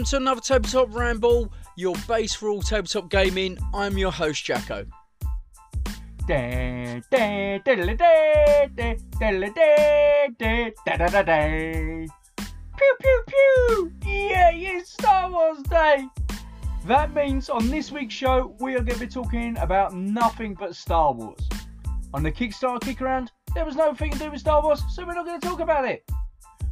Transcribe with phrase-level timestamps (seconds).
[0.00, 3.58] welcome to another Tabletop Ramble, your base for all tabletop gaming.
[3.74, 4.86] I'm your host, Jacko.
[12.78, 13.92] Pew pew pew!
[14.06, 16.08] Yeah, it's Star Wars Day!
[16.86, 20.74] That means on this week's show, we are going to be talking about nothing but
[20.74, 21.46] Star Wars.
[22.14, 25.04] On the Kickstarter kick around, there was no thing to do with Star Wars, so
[25.04, 26.10] we're not going to talk about it.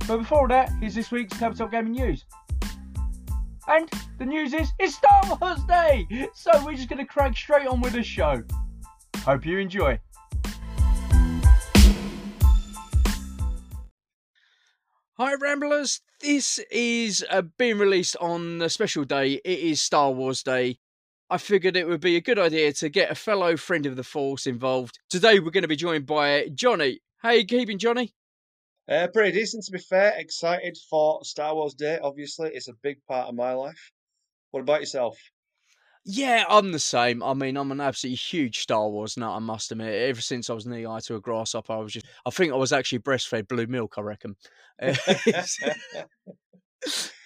[0.06, 2.24] But before that, here's this week's Tabletop Gaming News.
[3.70, 3.86] And
[4.18, 6.08] the news is, it's Star Wars Day!
[6.34, 8.42] So we're just going to crack straight on with the show.
[9.18, 10.00] Hope you enjoy.
[15.18, 16.00] Hi, Ramblers.
[16.22, 19.34] This is uh, being released on a special day.
[19.44, 20.78] It is Star Wars Day.
[21.28, 24.02] I figured it would be a good idea to get a fellow friend of the
[24.02, 24.98] Force involved.
[25.10, 27.00] Today, we're going to be joined by Johnny.
[27.18, 28.14] How you keeping, Johnny?
[28.88, 30.14] Uh, pretty decent, to be fair.
[30.16, 32.50] Excited for Star Wars Day, obviously.
[32.54, 33.90] It's a big part of my life.
[34.50, 35.18] What about yourself?
[36.04, 37.22] Yeah, I'm the same.
[37.22, 39.92] I mean, I'm an absolutely huge Star Wars nut, I must admit.
[40.08, 42.56] Ever since I was knee high to a grasshopper, I was just, I think I
[42.56, 44.36] was actually breastfed blue milk, I reckon.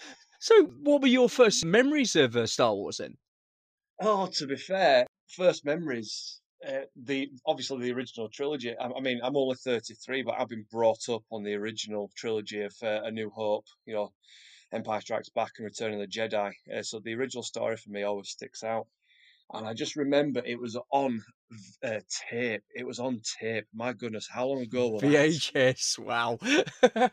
[0.42, 3.16] So, what were your first memories of uh, Star Wars then?
[4.00, 6.41] oh, to be fair, first memories.
[6.66, 8.74] Uh, the obviously the original trilogy.
[8.78, 12.62] I, I mean, I'm only 33, but I've been brought up on the original trilogy
[12.62, 13.64] of uh, A New Hope.
[13.86, 14.12] You know,
[14.72, 16.52] Empire Strikes Back and Return of the Jedi.
[16.74, 18.86] Uh, so the original story for me always sticks out.
[19.54, 21.20] And I just remember it was on
[21.84, 21.98] uh,
[22.30, 22.62] tape.
[22.74, 23.66] It was on tape.
[23.74, 25.10] My goodness, how long ago was that?
[25.10, 26.38] VHS, wow.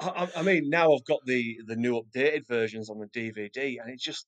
[0.00, 3.90] I- I mean, now I've got the the new updated versions on the DVD, and
[3.92, 4.26] it just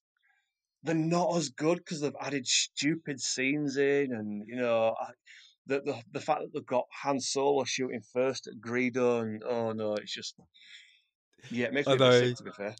[0.83, 5.11] they're not as good because they've added stupid scenes in, and you know, I,
[5.67, 9.71] the the the fact that they've got Han Solo shooting first at Greedo, and oh
[9.73, 10.35] no, it's just
[11.49, 12.11] yeah, it makes me know.
[12.11, 12.75] sick to be fair.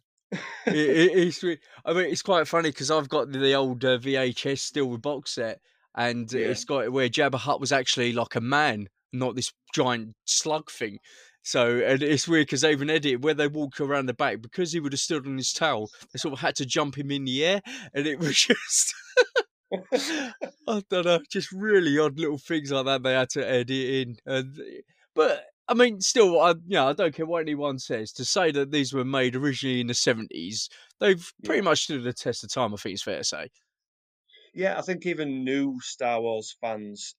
[0.68, 4.60] it, it, it's, I mean, it's quite funny because I've got the old uh, VHS
[4.60, 5.60] still with box set,
[5.96, 6.48] and Yeah.
[6.48, 11.00] it's got where Jabba Hutt was actually like a man, not this giant slug thing.
[11.44, 14.72] So, and it's weird because they've even edited where they walk around the back because
[14.72, 15.88] he would have stood on his tail.
[16.14, 17.62] They sort of had to jump him in the air,
[17.94, 18.94] and it was just.
[20.68, 24.16] I don't know, just really odd little things like that they had to edit in.
[24.26, 24.58] And
[25.16, 28.12] but I mean, still, I you know, I don't care what anyone says.
[28.14, 30.70] To say that these were made originally in the seventies,
[31.00, 31.64] they've pretty Yeah.
[31.64, 32.74] much stood the test of time.
[32.74, 33.48] I think it's fair to say.
[34.54, 37.16] Yeah, I think even new Star Wars fans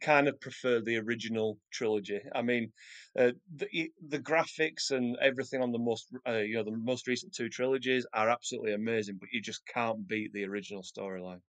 [0.00, 2.20] kind of prefer the original trilogy.
[2.34, 2.72] I mean,
[3.18, 7.34] uh, the the graphics and everything on the most uh, you know the most recent
[7.34, 11.40] two trilogies are absolutely amazing, but you just can't beat the original storyline.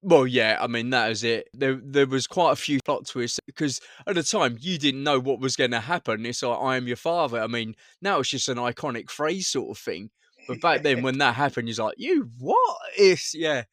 [0.00, 1.48] Well, yeah, I mean that is it.
[1.52, 5.20] There, there was quite a few plot twists because at the time you didn't know
[5.20, 6.26] what was going to happen.
[6.26, 7.40] It's like I am your father.
[7.40, 10.10] I mean, now it's just an iconic phrase sort of thing.
[10.48, 12.78] But back then, when that happened, you're like, you what?
[12.98, 13.64] It's yeah,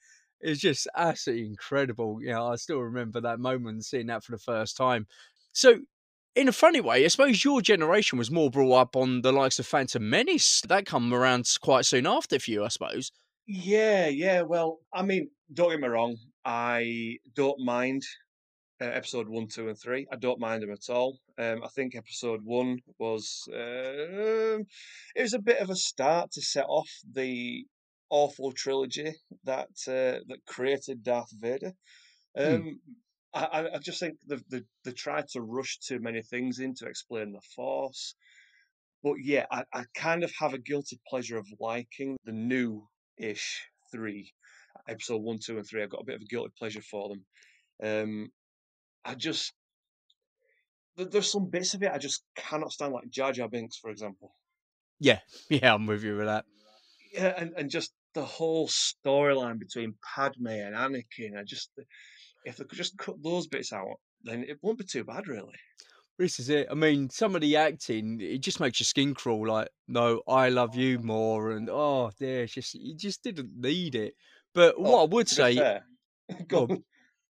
[0.42, 2.20] it's just absolutely incredible.
[2.22, 5.08] You know, I still remember that moment seeing that for the first time.
[5.54, 5.80] So,
[6.36, 9.60] in a funny way, I suppose your generation was more brought up on the likes
[9.60, 10.62] of Phantom Menace.
[10.68, 13.12] That come around quite soon after for you, I suppose.
[13.48, 14.44] Yeah, yeah.
[14.44, 16.18] Well, I mean, don't get me wrong.
[16.46, 18.04] I don't mind
[18.82, 20.08] uh, episode one, two, and three.
[20.12, 21.20] I don't mind them at all.
[21.38, 24.66] Um, I think episode one was um
[25.16, 27.66] it was a bit of a start to set off the
[28.10, 31.74] awful trilogy that uh, that created Darth Vader.
[32.38, 32.44] Hmm.
[32.56, 32.80] Um,
[33.34, 36.74] I, I- I just think they they they tried to rush too many things in
[36.76, 38.16] to explain the Force.
[39.04, 43.62] But yeah, I, I kind of have a guilty pleasure of liking the new-ish
[43.94, 44.34] three,
[44.90, 45.82] episode one, two, and three.
[45.82, 47.26] I've got a bit of a guilty pleasure for them.
[47.82, 48.32] Um,
[49.06, 49.54] I just
[50.98, 54.34] there's some bits of it I just cannot stand, like Jar Jar Binks, for example.
[55.00, 55.20] Yeah,
[55.50, 56.46] yeah, I'm with you with that.
[57.14, 61.38] Yeah, and, and just the whole storyline between Padme and Anakin.
[61.38, 61.72] I just
[62.46, 65.56] if they could just cut those bits out, then it won't be too bad, really.
[66.18, 66.68] This is it.
[66.70, 69.48] I mean, some of the acting, it just makes your skin crawl.
[69.48, 73.96] Like, no, I love you more, and oh, dear, it's just you just didn't need
[73.96, 74.16] it.
[74.54, 75.86] But what Oh, I would say, fair,
[76.48, 76.84] Go go on.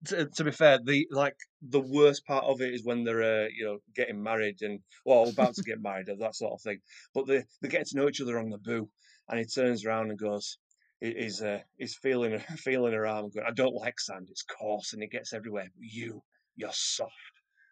[0.06, 3.50] to, to be fair, the like the worst part of it is when they're uh,
[3.56, 6.80] you know getting married and well about to get married or that sort of thing.
[7.14, 8.90] But they they're getting to know each other on Naboo,
[9.30, 10.58] and he turns around and goes,
[11.04, 15.04] he's uh, he's feeling feeling her arm, going, I don't like sand, it's coarse and
[15.04, 15.68] it gets everywhere.
[15.76, 16.22] But you,
[16.56, 17.12] you're soft.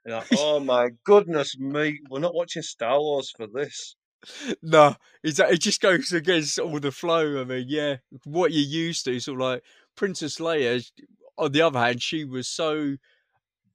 [0.06, 3.96] And like, oh my goodness me, we're not watching Star Wars for this.
[4.62, 7.42] no, it's, it just goes against all the flow.
[7.42, 9.64] I mean, yeah, what you're used to, sort of like
[9.96, 10.84] Princess Leia.
[11.38, 12.98] On the other hand, she was so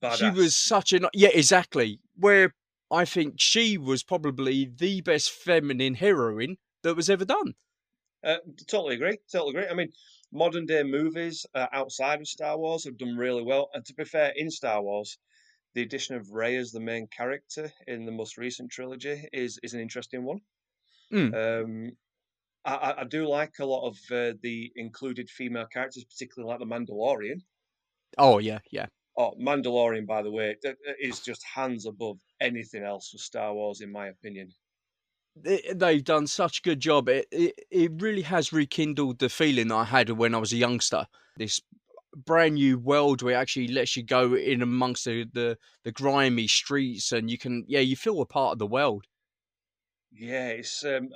[0.00, 0.16] Badass.
[0.16, 2.00] she was such an yeah, exactly.
[2.16, 2.54] Where
[2.90, 7.54] I think she was probably the best feminine heroine that was ever done.
[8.26, 9.18] Uh, totally agree.
[9.32, 9.68] Totally agree.
[9.68, 9.92] I mean,
[10.32, 13.70] modern day movies uh, outside of Star Wars have done really well.
[13.72, 15.18] And to be fair, in Star Wars,
[15.74, 19.74] the addition of Rey as the main character in the most recent trilogy is is
[19.74, 20.40] an interesting one.
[21.12, 21.36] Mm.
[21.36, 21.98] Um,
[22.64, 26.66] I, I- do like a lot of uh, the included female characters, particularly like the
[26.74, 27.42] Mandalorian.
[28.18, 28.88] Oh yeah, yeah.
[29.16, 30.56] Oh, Mandalorian, by the way,
[31.00, 34.52] is just hands above anything else for Star Wars, in my opinion.
[35.36, 37.08] They- They've done such a good job.
[37.08, 41.06] It, it it really has rekindled the feeling I had when I was a youngster.
[41.36, 41.60] This
[42.16, 46.48] brand new world where it actually lets you go in amongst the, the, the grimy
[46.48, 49.06] streets and you can yeah, you feel a part of the world.
[50.10, 51.10] Yeah, it's um,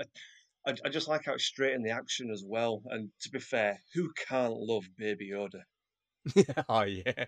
[0.67, 2.83] I, I just like how it's straight in the action as well.
[2.87, 5.63] And to be fair, who can't love Baby Yoda?
[6.69, 7.25] oh yeah,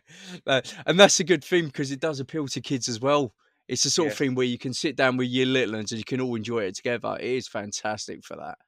[0.46, 3.34] Uh, and that's a good thing because it does appeal to kids as well.
[3.68, 4.12] It's the sort Yeah.
[4.12, 6.34] of thing where you can sit down with your little ones and you can all
[6.34, 7.16] enjoy it together.
[7.18, 8.58] It is fantastic for that.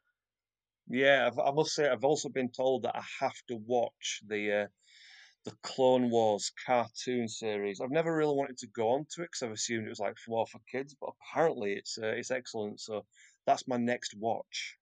[0.88, 4.52] Yeah, I've, I must say I've also been told that I have to watch the
[4.62, 4.67] uh,
[5.44, 7.81] the Clone Wars cartoon series.
[7.81, 10.17] I've never really wanted to go on to it because I've assumed it was like
[10.29, 12.81] more for kids, but apparently it's uh, it's excellent.
[12.81, 13.06] So
[13.46, 14.79] that's my next watch.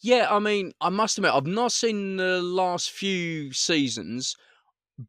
[0.00, 4.36] Yeah, I mean, I must admit, I've not seen the last few seasons,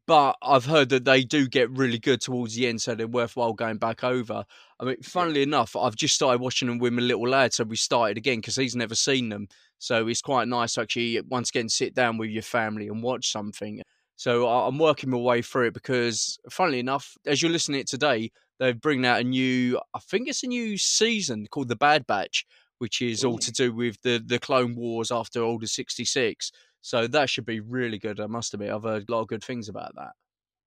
[0.06, 3.54] but I've heard that they do get really good towards the end, so they're worthwhile
[3.54, 4.44] going back over.
[4.78, 7.76] I mean, funnily enough, I've just started watching them with my little lad, so we
[7.76, 9.48] started again because he's never seen them.
[9.78, 13.30] So it's quite nice to actually once again sit down with your family and watch
[13.32, 13.80] something.
[14.16, 17.88] So I'm working my way through it because, funnily enough, as you're listening to it
[17.88, 22.06] today, they're bringing out a new, I think it's a new season called The Bad
[22.06, 22.44] Batch,
[22.78, 26.50] which is all to do with the the Clone Wars after Order 66.
[26.88, 28.18] So that should be really good.
[28.18, 30.12] I must admit, I've heard a lot of good things about that.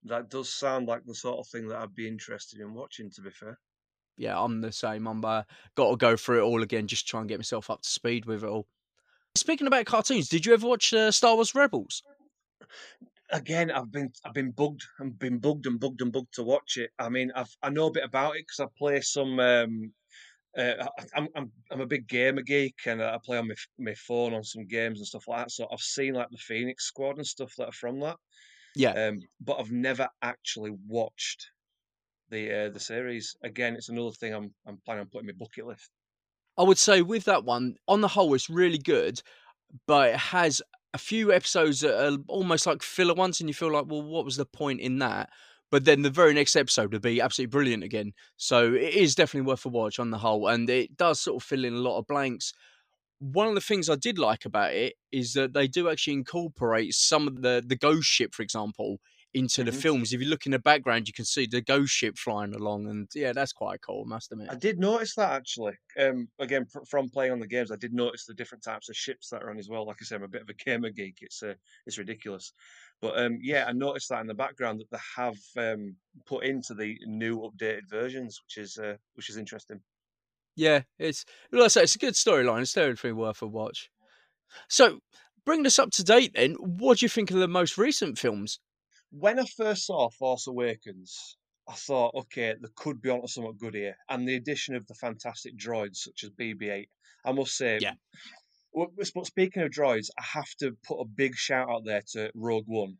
[0.03, 3.09] That does sound like the sort of thing that I'd be interested in watching.
[3.09, 3.59] To be fair,
[4.17, 5.07] Yeah, I'm the same.
[5.07, 5.43] I'm uh,
[5.75, 8.25] got to go through it all again, just try and get myself up to speed
[8.25, 8.67] with it all.
[9.35, 12.03] Speaking about cartoons, did you ever watch uh, Star Wars Rebels?
[13.31, 16.77] again, I've been I've been bugged and been bugged and bugged and bugged to watch
[16.77, 16.91] it.
[16.99, 19.39] I mean, I've I know a bit about it because I play some.
[19.39, 19.93] Um,
[20.57, 23.95] uh, I- I'm I'm I'm a big gamer geek and I play on my my
[23.95, 25.51] phone on some games and stuff like that.
[25.51, 28.17] So I've seen like the Phoenix Squad and stuff that are from that.
[28.75, 28.95] Yeah.
[28.95, 31.51] Um, but I've never actually watched
[32.29, 33.35] the uh, the series.
[33.43, 35.91] Again, it's another thing I'm I'm planning on putting my bucket list.
[36.57, 39.21] I would say with that one, on the whole, it's really good,
[39.87, 40.61] but it has
[40.93, 44.25] a few episodes that are almost like filler ones, and you feel like, well, what
[44.25, 45.31] was the point in that?
[45.71, 48.13] But then the very next episode would be absolutely brilliant again.
[48.37, 51.47] So it is definitely worth a watch on the whole, and it does sort of
[51.47, 52.53] fill in a lot of blanks.
[53.19, 56.93] One of the things I did like about it is that they do actually incorporate
[56.95, 58.99] some of the the ghost ship, for example,
[59.33, 59.81] into the Mhm.
[59.83, 60.13] films.
[60.13, 63.09] If you look in the background, you can see the ghost ship flying along, and
[63.15, 64.03] yeah, that's quite cool.
[64.05, 64.49] I must admit.
[64.49, 65.77] I did notice that actually.
[65.97, 68.97] Um, again, fr- from playing on the games, I did notice the different types of
[68.97, 69.85] ships that are on as well.
[69.85, 71.19] Like I say, I'm a bit of a gamer geek.
[71.21, 71.53] It's uh,
[71.85, 72.51] it's ridiculous,
[73.01, 76.73] but um, yeah, I noticed that in the background that they have um, put into
[76.73, 79.81] the new updated versions, which is uh, which is interesting.
[80.55, 82.61] Yeah, it's like I say, it's a good storyline.
[82.61, 83.89] It's definitely worth a watch.
[84.69, 84.99] So,
[85.45, 86.55] bring us up to date then.
[86.55, 88.59] What do you think of the most recent films?
[89.11, 93.75] When I first saw Force Awakens, I thought, okay, there could be onto something good
[93.75, 96.87] here, and the addition of the fantastic droids such as BB-8.
[97.23, 97.93] I must say, Yeah.
[98.73, 102.67] But speaking of droids, I have to put a big shout out there to Rogue
[102.67, 102.97] One.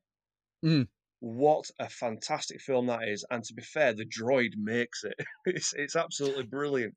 [0.64, 0.88] Mm.
[1.20, 3.24] What a fantastic film that is!
[3.30, 5.16] And to be fair, the droid makes it.
[5.46, 6.96] It's it's absolutely brilliant.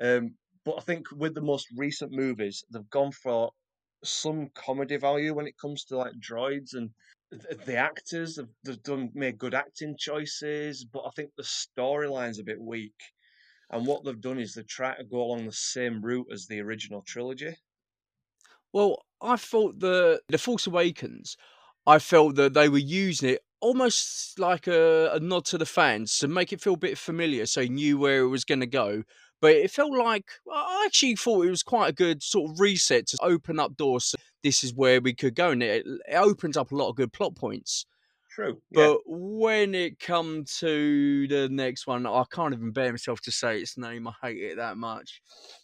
[0.00, 3.52] Um, but I think with the most recent movies, they've gone for
[4.02, 6.90] some comedy value when it comes to like droids and
[7.30, 8.36] the actors.
[8.36, 13.00] They've, they've done made good acting choices, but I think the storyline's a bit weak.
[13.70, 16.60] And what they've done is they try to go along the same route as the
[16.60, 17.54] original trilogy.
[18.72, 21.36] Well, I thought the the Force Awakens.
[21.86, 26.18] I felt that they were using it almost like a, a nod to the fans
[26.18, 28.66] to make it feel a bit familiar, so you knew where it was going to
[28.66, 29.02] go.
[29.40, 33.06] But it felt like I actually thought it was quite a good sort of reset
[33.08, 34.06] to open up doors.
[34.06, 36.96] So this is where we could go, and it, it opens up a lot of
[36.96, 37.86] good plot points.
[38.30, 38.60] True.
[38.70, 38.86] yeah.
[38.86, 43.58] But when it come to the next one, I can't even bear myself to say
[43.58, 44.06] its name.
[44.06, 45.20] I hate it that much.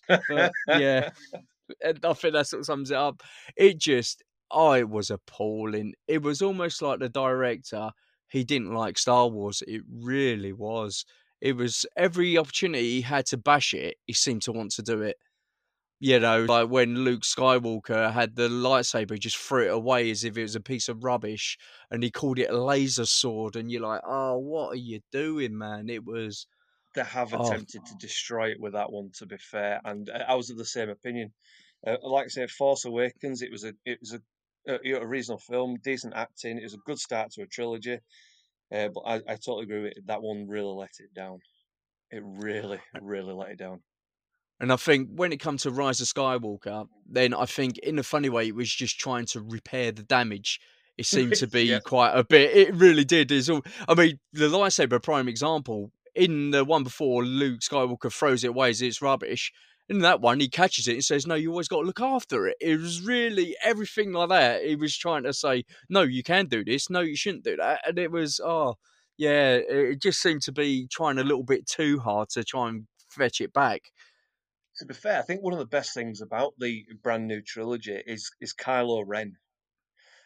[0.09, 1.11] But yeah,
[1.85, 3.23] I think that sort of sums it up.
[3.57, 5.95] It just, oh, it was appalling.
[6.09, 7.91] It was almost like the director,
[8.29, 9.63] he didn't like Star Wars.
[9.67, 11.05] It really was.
[11.41, 15.03] It was every opportunity he had to bash it, he seemed to want to do
[15.03, 15.17] it.
[15.99, 20.25] You know, like when Luke Skywalker had the lightsaber, he just threw it away as
[20.25, 21.57] if it was a piece of rubbish
[21.91, 23.57] and he called it a laser sword.
[23.57, 25.89] And you're like, oh, what are you doing, man?
[25.89, 26.47] It was.
[26.97, 27.47] They have Oh.
[27.47, 29.11] attempted to destroy it with that one.
[29.19, 31.33] To be fair, and uh, I was of the same opinion.
[31.87, 34.21] Uh, like I say, Force Awakens, it was a it was a
[34.69, 36.59] a, you know, a reasonable film, decent acting.
[36.59, 37.99] It was a good start to a trilogy.
[38.75, 40.07] Uh, but I, I totally agree with it.
[40.09, 41.39] That one really let it down.
[42.11, 43.83] It really, really let it down.
[44.59, 48.03] And I think when it comes to Rise of Skywalker, then I think in a
[48.03, 50.59] funny way it was just trying to repair the damage.
[50.99, 51.79] It seemed to be Yeah.
[51.81, 52.57] quite a bit.
[52.57, 53.31] It really did.
[53.31, 53.63] Is all.
[53.87, 58.71] I mean, the lightsaber prime example in the one before Luke Skywalker throws it away
[58.71, 59.53] as it's rubbish.
[59.89, 62.49] In that one, he catches it and says, "No, you always got to look after
[62.49, 64.65] it." It was really everything like that.
[64.65, 66.91] He was trying to say, "No, you can do this.
[66.91, 68.77] No, you shouldn't do that." And it was, oh,
[69.17, 72.89] yeah, it just seemed to be trying a little bit too hard to try and
[73.09, 73.93] fetch it back.
[74.79, 78.03] To be fair, I think one of the best things about the brand new trilogy
[78.07, 79.39] is is Kylo Ren.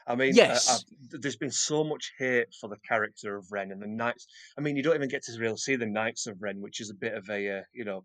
[0.07, 0.67] I mean, uh, Yes.
[0.67, 4.27] I've, th- there's been so much hate for the character of Ren and the Knights.
[4.59, 6.91] I mean, you don't even get to really see the Knights of Ren, which is
[6.91, 8.05] a bit of a, uh, you know,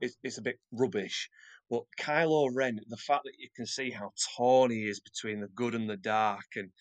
[0.00, 1.30] it's, it's a bit rubbish.
[1.70, 5.48] But Kylo Ren, the fact that you can see how torn he is between the
[5.48, 6.72] good and the dark, and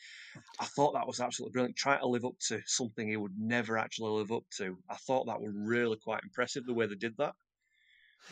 [0.60, 1.77] I thought that was absolutely brilliant.
[1.77, 4.77] Trying to live up to something he would never actually live up to.
[4.89, 7.36] I thought that was really quite impressive the way they did that.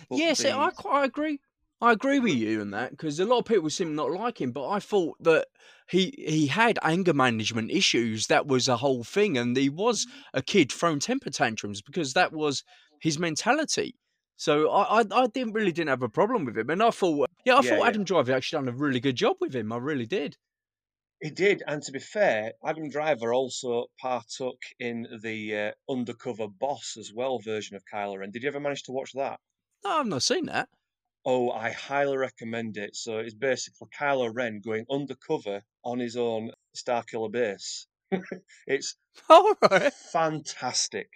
[0.10, 1.40] But Yes, the- I quite agree.
[1.80, 4.52] I agree with you on that because a lot of people seem not like him,
[4.52, 5.48] but I thought that
[5.90, 8.28] he he had anger management issues.
[8.28, 12.32] That was a whole thing, and he was a kid throwing temper tantrums because that
[12.34, 12.64] was
[13.00, 13.96] his mentality.
[14.38, 17.30] So I I, I didn't really didn't have a problem with him, and I thought
[17.46, 17.88] yeah, I Yeah, thought yeah.
[17.88, 19.72] Adam Driver actually done a really good job with him.
[19.72, 20.38] I really did.
[21.22, 26.98] He did, and to be fair, Adam Driver also partook in the uh, undercover boss
[26.98, 28.32] as well version of Kylo Ren.
[28.32, 29.40] Did you ever manage to watch that?
[29.84, 30.70] No, I've not seen that.
[31.26, 32.96] Oh, I highly recommend it.
[32.96, 37.88] So it's basically Kylo Ren going undercover on his own Starkiller base.
[38.68, 38.98] it's
[39.30, 39.94] All right.
[40.12, 41.10] fantastic.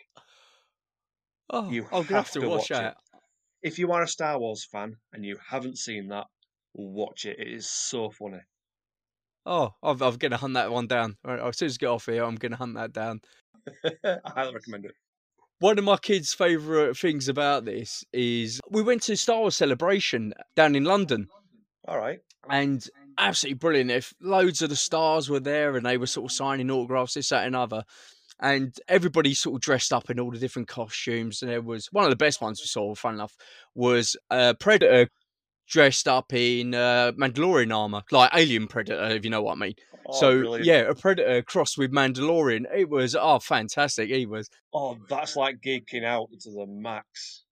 [1.52, 2.94] Oh, You I'm gonna have have to to watch watch it.
[2.94, 2.98] that.
[3.64, 6.28] If you are a Star Wars fan and you haven't seen that,
[6.74, 7.40] watch it.
[7.40, 8.42] It is so funny.
[9.46, 11.18] Oh, I'm, I'm gonna hunt that one down.
[11.24, 13.22] All right, as soon as I get off here, I'm gonna hunt that down.
[14.04, 14.96] I highly recommend it.
[15.62, 20.34] One of my kids' favourite things about this is we went to Star Wars Celebration
[20.56, 21.28] down in London,
[21.88, 22.18] All right.
[22.50, 22.84] and
[23.20, 23.92] absolutely brilliant.
[23.92, 27.30] If loads of the stars were there, and they were sort of signing autographs, this,
[27.30, 27.84] that, and other,
[28.40, 31.44] and everybody sort of dressed up in all the different costumes.
[31.44, 32.96] And there was one of the best ones we saw.
[32.96, 33.36] Fun enough,
[33.76, 35.10] was a Predator
[35.68, 39.76] dressed up in uh, Mandalorian armor, like Alien Predator, if you know what I mean.
[40.12, 40.66] Oh, so brilliant.
[40.66, 42.66] yeah, a Predator crossed with Mandalorian.
[42.74, 44.10] It was oh fantastic.
[44.10, 44.50] He was.
[44.74, 47.44] Oh, that's like geeking out to the max.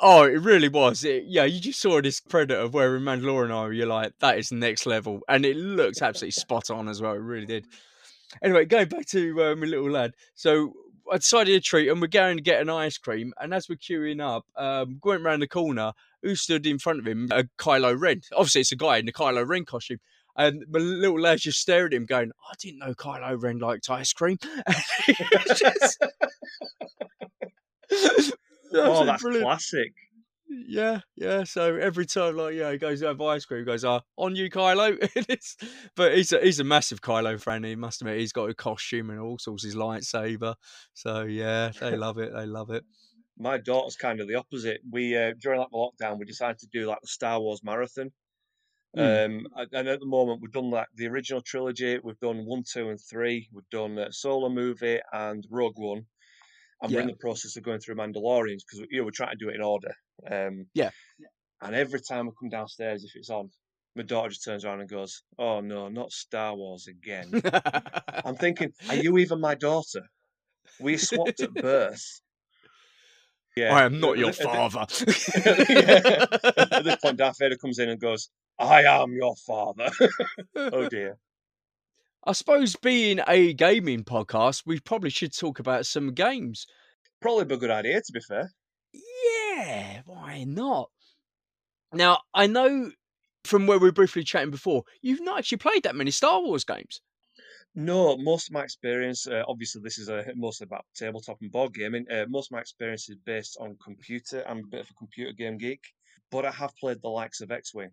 [0.00, 1.04] Oh, it really was.
[1.04, 3.72] It, yeah, you just saw this predator wearing Mandalorian armor.
[3.72, 7.12] You're like, that is next level, and it looks absolutely spot on as well.
[7.12, 7.66] It really did.
[8.42, 10.14] Anyway, going back to uh, my little lad.
[10.34, 10.74] So
[11.10, 13.76] I decided to treat and We're going to get an ice cream, and as we're
[13.76, 15.92] queuing up, um, went round the corner.
[16.22, 17.28] Who stood in front of him?
[17.30, 18.22] A Kylo Ren.
[18.34, 19.98] Obviously, it's a guy in the Kylo Ren costume.
[20.36, 23.88] And my little lad's just staring at him, going, "I didn't know Kylo Ren liked
[23.90, 24.76] ice cream." And
[25.06, 25.14] he
[25.48, 26.02] was just-
[28.76, 29.44] Oh, that's brilliant.
[29.46, 29.92] classic.
[30.48, 31.44] Yeah, yeah.
[31.44, 34.34] So every time, like, yeah, he goes to have ice cream, he goes, "Ah, on
[34.36, 34.98] you, Kylo."
[35.96, 37.62] But he's a he's a massive Kylo fan.
[37.64, 40.54] He must admit, he's got a costume and all sorts, his lightsaber.
[40.92, 42.32] So yeah, they love it.
[42.34, 42.84] They love it.
[43.38, 44.80] My daughter's kind of the opposite.
[44.90, 48.10] We uh, during like the lockdown, we decided to do like the Star Wars marathon.
[48.96, 49.24] Mm.
[49.24, 51.98] Um, and at the moment, we've done like the original trilogy.
[52.02, 53.48] We've done one, two, and three.
[53.52, 56.06] We've done uh, Solo movie and Rogue One,
[56.80, 59.44] and we're in the process of going through Mandalorians because you know we're trying to
[59.44, 59.94] do it in order.
[60.30, 60.90] Um, Yeah.
[61.60, 63.50] And every time I come downstairs, if it's on,
[63.96, 67.42] my daughter just turns around and goes, "Oh no, not Star Wars again."
[68.24, 70.02] I'm thinking, are you even my daughter?
[70.78, 72.20] We swapped at birth.
[73.56, 73.74] Yeah.
[73.74, 74.80] I am not your father.
[74.80, 74.88] At
[76.82, 79.90] this point, Darth Vader comes in and goes, "I am your father."
[80.56, 81.18] oh dear.
[82.26, 86.66] I suppose being a gaming podcast, we probably should talk about some games.
[87.20, 88.50] Probably a good idea, to be fair.
[88.92, 90.90] Yeah, why not?
[91.92, 92.90] Now, I know
[93.44, 96.64] from where we were briefly chatting before, you've not actually played that many Star Wars
[96.64, 97.02] games.
[97.74, 101.74] No, most of my experience, uh, obviously, this is a mostly about tabletop and board
[101.74, 102.06] gaming.
[102.10, 104.44] Uh, most of my experience is based on computer.
[104.48, 105.82] I'm a bit of a computer game geek,
[106.30, 107.90] but I have played the likes of X-Wing.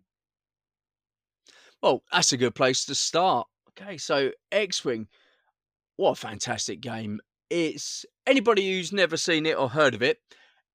[1.82, 3.48] Well, that's a good place to start.
[3.70, 5.08] Okay, so X-Wing,
[5.96, 7.20] what a fantastic game.
[7.50, 10.18] It's anybody who's never seen it or heard of it,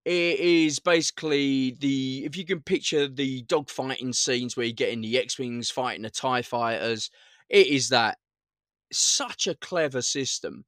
[0.06, 5.02] it is basically the if you can picture the dogfighting scenes where you get in
[5.02, 7.10] the X-Wings fighting the TIE fighters,
[7.50, 8.18] it is that.
[8.90, 10.64] Such a clever system.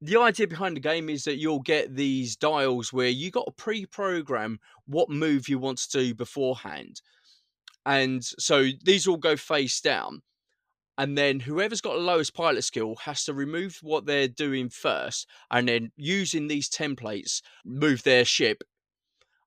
[0.00, 3.52] The idea behind the game is that you'll get these dials where you got to
[3.52, 7.00] pre-program what move you want to do beforehand.
[7.88, 10.20] And so these all go face down
[10.98, 15.26] and then whoever's got the lowest pilot skill has to remove what they're doing first
[15.50, 18.62] and then using these templates move their ship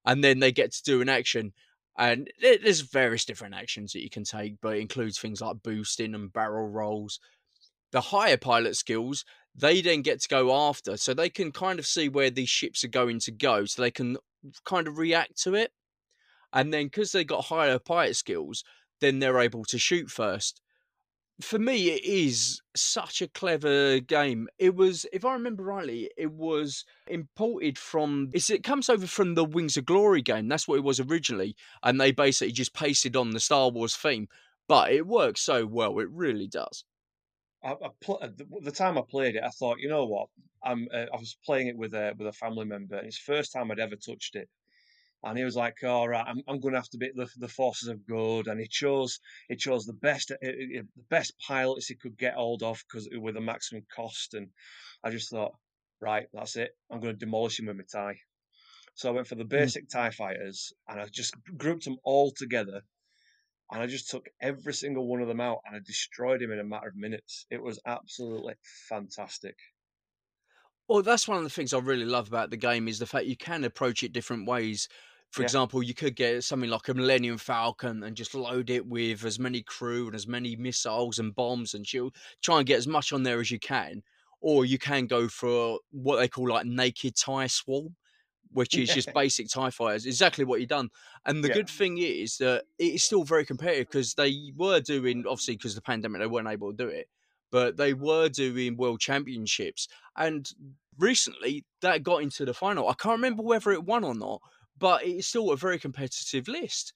[0.05, 1.53] and then they get to do an action
[1.99, 6.15] and there's various different actions that you can take but it includes things like boosting
[6.15, 7.19] and barrel rolls.
[7.91, 11.85] The higher pilot skills they then get to go after so they can kind of
[11.85, 14.17] see where these ships are going to go so they can
[14.65, 15.71] kind of react to it
[16.53, 18.63] and then because they got higher pilot skills
[18.99, 20.61] then they're able to shoot first
[21.41, 24.47] for me, it is such a clever game.
[24.59, 28.31] It was, if I remember rightly, it was imported from.
[28.33, 30.47] It comes over from the Wings of Glory game.
[30.47, 34.27] That's what it was originally, and they basically just pasted on the Star Wars theme.
[34.67, 35.99] But it works so well.
[35.99, 36.85] It really does.
[37.63, 40.29] I, I pl- the, the time I played it, I thought, you know what?
[40.63, 40.87] I'm.
[40.93, 42.97] Uh, I was playing it with a with a family member.
[42.97, 44.47] And it's the first time I'd ever touched it
[45.23, 47.47] and he was like, "All right, I'm, I'm going to have to beat the, the
[47.47, 51.33] forces of good." And he chose he chose the best uh, uh, uh, the best
[51.45, 54.33] pilots he could get hold of because with a maximum cost.
[54.33, 54.49] And
[55.03, 55.53] I just thought,
[55.99, 56.71] right, that's it.
[56.91, 58.19] I'm going to demolish him with my tie.
[58.95, 59.49] So I went for the hmm.
[59.49, 59.91] basic mm.
[59.91, 62.81] Tie fighters, and I just grouped them all together.
[63.71, 66.59] And I just took every single one of them out, and I destroyed him in
[66.59, 67.45] a matter of minutes.
[67.49, 68.55] It was absolutely
[68.89, 69.55] fantastic.
[70.89, 73.25] Well, that's one of the things I really love about the game is the fact
[73.25, 74.89] you can approach it different ways.
[75.31, 75.45] For yeah.
[75.45, 79.39] example, you could get something like a Millennium Falcon and just load it with as
[79.39, 82.15] many crew and as many missiles and bombs and shield.
[82.41, 84.03] Try and get as much on there as you can.
[84.41, 87.95] Or you can go for what they call like naked tie swarm,
[88.51, 90.05] which is just basic TIE fighters.
[90.05, 90.89] Exactly what you've done.
[91.25, 91.53] And the yeah.
[91.53, 95.71] good thing is that it is still very competitive because they were doing, obviously, because
[95.71, 97.07] of the pandemic, they weren't able to do it,
[97.51, 99.87] but they were doing world championships.
[100.17, 100.51] And
[100.97, 102.89] recently that got into the final.
[102.89, 104.41] I can't remember whether it won or not,
[104.81, 106.93] but it's still a very competitive list.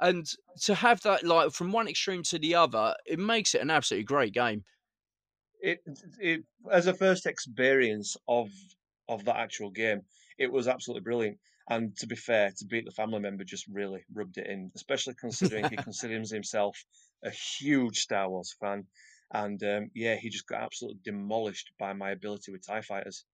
[0.00, 0.26] And
[0.62, 4.04] to have that like from one extreme to the other, it makes it an absolutely
[4.04, 4.64] great game.
[5.60, 5.80] It,
[6.18, 8.50] it as a first experience of
[9.08, 10.02] of that actual game,
[10.38, 11.38] it was absolutely brilliant.
[11.68, 15.14] And to be fair, to beat the family member just really rubbed it in, especially
[15.14, 16.84] considering he considers himself
[17.22, 18.86] a huge Star Wars fan.
[19.32, 23.24] And um, yeah, he just got absolutely demolished by my ability with TIE fighters.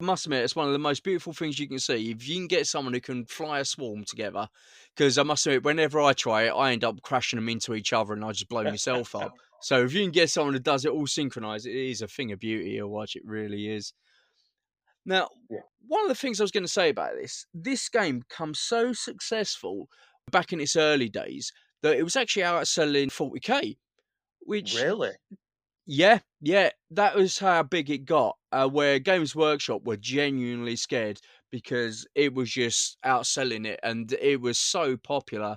[0.00, 2.10] I must admit, it's one of the most beautiful things you can see.
[2.10, 4.48] If you can get someone who can fly a swarm together,
[4.94, 7.92] because I must admit, whenever I try it, I end up crashing them into each
[7.92, 9.32] other and I just blow myself up.
[9.62, 12.32] So if you can get someone who does it all synchronized, it is a thing
[12.32, 13.16] of beauty to watch.
[13.16, 13.94] It really is.
[15.06, 15.60] Now, yeah.
[15.88, 18.92] one of the things I was going to say about this, this game comes so
[18.92, 19.88] successful
[20.30, 21.50] back in its early days
[21.82, 23.78] that it was actually outselling 40k,
[24.40, 25.12] which really
[25.86, 28.36] yeah, yeah, that was how big it got.
[28.52, 31.20] Uh, where Games Workshop were genuinely scared
[31.50, 35.56] because it was just outselling it, and it was so popular.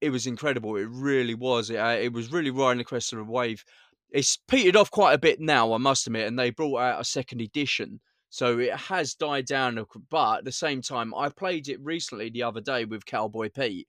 [0.00, 0.76] It was incredible.
[0.76, 1.70] It really was.
[1.70, 3.64] It, uh, it was really riding the crest of a wave.
[4.10, 7.04] It's petered off quite a bit now, I must admit, and they brought out a
[7.04, 8.00] second edition.
[8.30, 12.42] So it has died down, but at the same time, I played it recently the
[12.44, 13.86] other day with Cowboy Pete,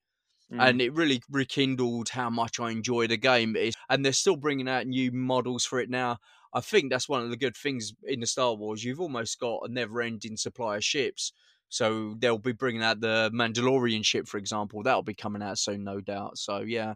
[0.54, 0.70] Mm.
[0.70, 3.56] And it really rekindled how much I enjoy the game.
[3.56, 6.18] Is and they're still bringing out new models for it now.
[6.54, 8.84] I think that's one of the good things in the Star Wars.
[8.84, 11.34] You've almost got a never-ending supply of ships.
[11.70, 14.84] So they'll be bringing out the Mandalorian ship, for example.
[14.84, 16.38] That'll be coming out soon, no doubt.
[16.38, 16.94] So yeah,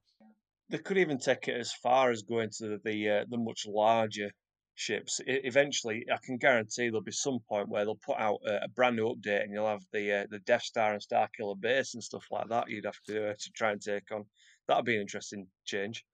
[0.70, 4.32] they could even take it as far as going to the uh, the much larger
[4.78, 5.20] ships.
[5.26, 8.96] eventually, I can guarantee there'll be some point where they'll put out a, a brand
[8.96, 12.04] new update, and you'll have the uh, the Death Star and Star Killer base and
[12.04, 12.70] stuff like that.
[12.70, 14.26] You'd have to uh, to try and take on.
[14.68, 16.06] That'd be an interesting change.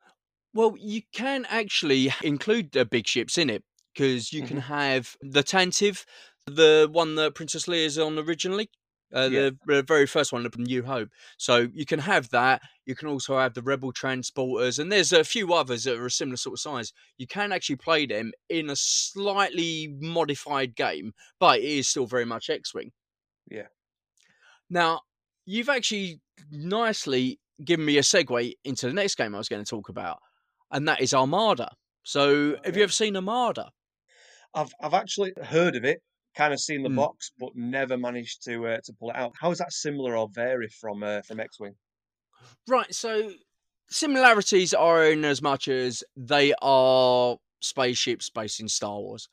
[0.54, 4.48] Well, you can actually include the big ships in it because you mm-hmm.
[4.48, 6.06] can have the Tantive,
[6.46, 8.70] the one that Princess Leia is on originally.
[9.16, 9.42] Uh, yeah.
[9.42, 11.10] the, the, very first one, the New Hope.
[11.38, 12.62] So you can have that.
[12.86, 16.12] You can also have the Rebel transporters, and there's a few others that are a
[16.12, 16.94] similar sort of size.
[17.18, 22.26] You can actually play them in a slightly modified game, but it is still very
[22.26, 22.92] much X-wing.
[23.50, 23.68] Yeah.
[24.70, 25.02] Now
[25.46, 26.22] you've actually
[26.52, 30.20] nicely given me a segue into the next game I was going to talk about,
[30.72, 31.72] and that is Armada.
[32.04, 33.70] So, have you ever seen Armada?
[34.54, 36.02] I've I've actually heard of it,
[36.36, 36.96] kind of seen the Mm.
[36.96, 39.34] box, but never managed to uh, to pull it out.
[39.40, 41.76] How is that similar or vary from uh, from X-wing?
[42.68, 42.94] Right.
[42.94, 43.32] So,
[43.90, 49.30] similarities are in as much as they are spaceships based in Star Wars.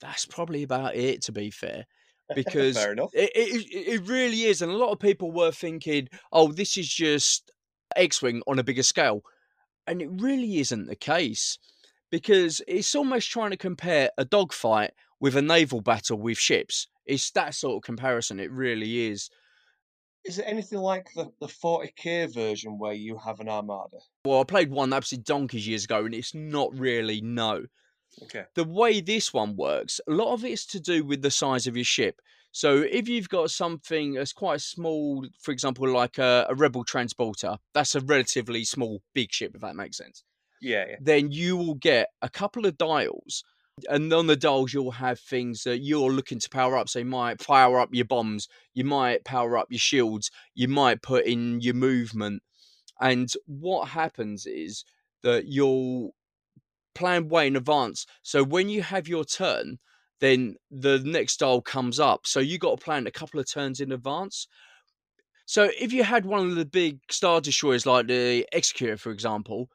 [0.00, 1.86] That's probably about it, to be fair,
[2.34, 4.62] because Fair it, it, it really is.
[4.62, 7.50] And a lot of people were thinking, oh, this is just
[7.96, 9.22] X Wing on a bigger scale.
[9.86, 11.58] And it really isn't the case
[12.10, 14.92] because it's almost trying to compare a dogfight
[15.24, 16.86] with a naval battle with ships.
[17.06, 18.38] It's that sort of comparison.
[18.38, 19.30] It really is.
[20.26, 23.96] Is it anything like the, the 40k version where you have an armada?
[24.26, 27.64] Well, I played one absolutely donkeys years ago, and it's not really no.
[28.24, 28.44] Okay.
[28.54, 31.74] the way this one works, a lot of it's to do with the size of
[31.74, 32.20] your ship.
[32.52, 37.56] So if you've got something that's quite small, for example, like a, a rebel transporter,
[37.72, 40.22] that's a relatively small, big ship, if that makes sense.
[40.60, 40.96] Yeah, yeah.
[41.00, 43.42] Then you will get a couple of dials,
[43.88, 46.88] and on the dials you'll have things that you're looking to power up.
[46.88, 51.02] So you might power up your bombs, you might power up your shields, you might
[51.02, 52.42] put in your movement,
[53.00, 54.84] and what happens is
[55.22, 56.14] that you'll
[56.94, 58.06] plan way in advance.
[58.22, 59.78] So when you have your turn,
[60.20, 62.26] then the next dial comes up.
[62.26, 64.46] So you got to plan a couple of turns in advance.
[65.46, 69.68] So if you had one of the big star destroyers like the Executor, for example,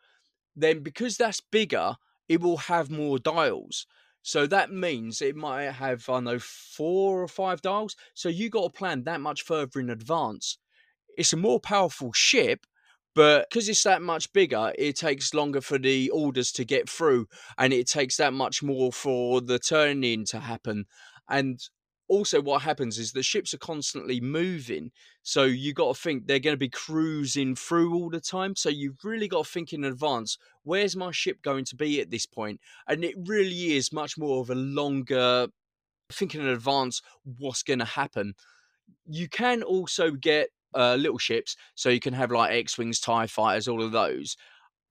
[0.55, 1.95] then because that's bigger,
[2.29, 3.85] it will have more dials.
[4.21, 7.95] So that means it might have, I know, four or five dials.
[8.13, 10.57] So you got to plan that much further in advance.
[11.17, 12.65] It's a more powerful ship,
[13.15, 17.27] but because it's that much bigger, it takes longer for the orders to get through,
[17.57, 20.85] and it takes that much more for the turning to happen.
[21.27, 21.59] And
[22.09, 24.91] also, what happens is the ships are constantly moving,
[25.21, 28.55] so you got to think they're going to be cruising through all the time.
[28.55, 32.09] So you've really got to think in advance: where's my ship going to be at
[32.09, 32.59] this point?
[32.87, 35.47] And it really is much more of a longer
[36.11, 37.01] thinking in advance
[37.37, 38.33] what's going to happen.
[39.05, 43.27] You can also get uh, little ships, so you can have like X wings, Tie
[43.27, 44.35] fighters, all of those,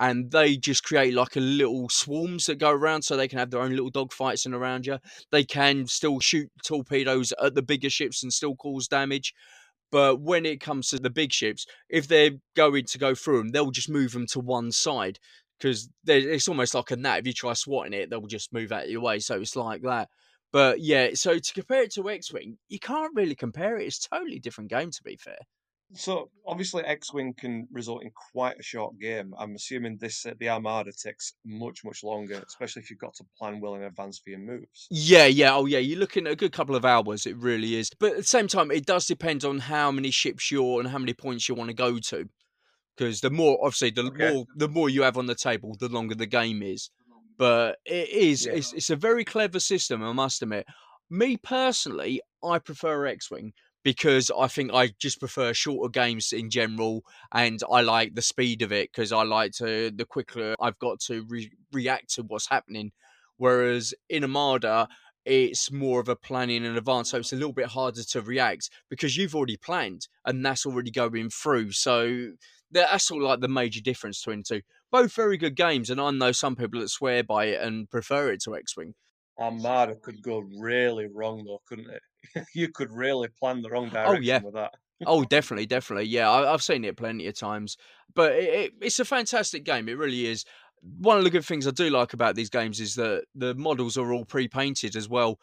[0.01, 3.51] and they just create like a little swarms that go around, so they can have
[3.51, 4.99] their own little dogfights and around you.
[5.31, 9.35] They can still shoot torpedoes at the bigger ships and still cause damage.
[9.91, 13.49] But when it comes to the big ships, if they're going to go through them,
[13.49, 15.19] they'll just move them to one side
[15.59, 17.21] because it's almost like a gnat.
[17.21, 19.19] If you try swatting it, they'll just move out of your way.
[19.19, 20.09] So it's like that.
[20.53, 23.87] But yeah, so to compare it to X Wing, you can't really compare it.
[23.87, 25.39] It's totally different game, to be fair.
[25.95, 29.33] So obviously, X-wing can result in quite a short game.
[29.39, 33.25] I'm assuming this uh, the Armada takes much much longer, especially if you've got to
[33.39, 34.87] plan well in advance for your moves.
[34.91, 37.27] Yeah, yeah, oh yeah, you're looking at a good couple of hours.
[37.27, 37.91] It really is.
[37.99, 40.99] But at the same time, it does depend on how many ships you're and how
[40.99, 42.29] many points you want to go to.
[42.97, 44.31] Because the more, obviously, the Okay.
[44.33, 46.91] more the more you have on the table, the longer the game is.
[47.39, 48.53] But it is, Yeah.
[48.55, 50.67] it's, it's a very clever system, I must admit.
[51.09, 53.53] Me personally, I prefer X Wing
[53.85, 58.63] because I think I just prefer shorter games in general, and I like the speed
[58.63, 62.49] of it because I like to the quicker I've got to re- react to what's
[62.49, 62.93] happening.
[63.37, 64.89] Whereas in Armada,
[65.25, 68.71] it's more of a planning in advance, so it's a little bit harder to react
[68.89, 71.73] because you've already planned and that's already going through.
[71.73, 72.33] So
[72.71, 74.63] that's sort of like the major difference between two.
[74.91, 78.33] Both very good games, and I know some people that swear by it and prefer
[78.33, 78.95] it to X Wing.
[79.39, 82.03] Armada could go really wrong though, couldn't it?
[82.55, 84.41] you could really plan the wrong direction Oh, yeah.
[84.43, 84.75] with that.
[85.07, 86.07] Oh, definitely, definitely.
[86.07, 87.77] Yeah, I, I've seen it plenty of times.
[88.15, 89.89] But it, it, it's a fantastic game.
[89.89, 90.45] It really is.
[90.83, 93.97] One of the good things I do like about these games is that the models
[93.97, 95.39] are all pre-painted as well.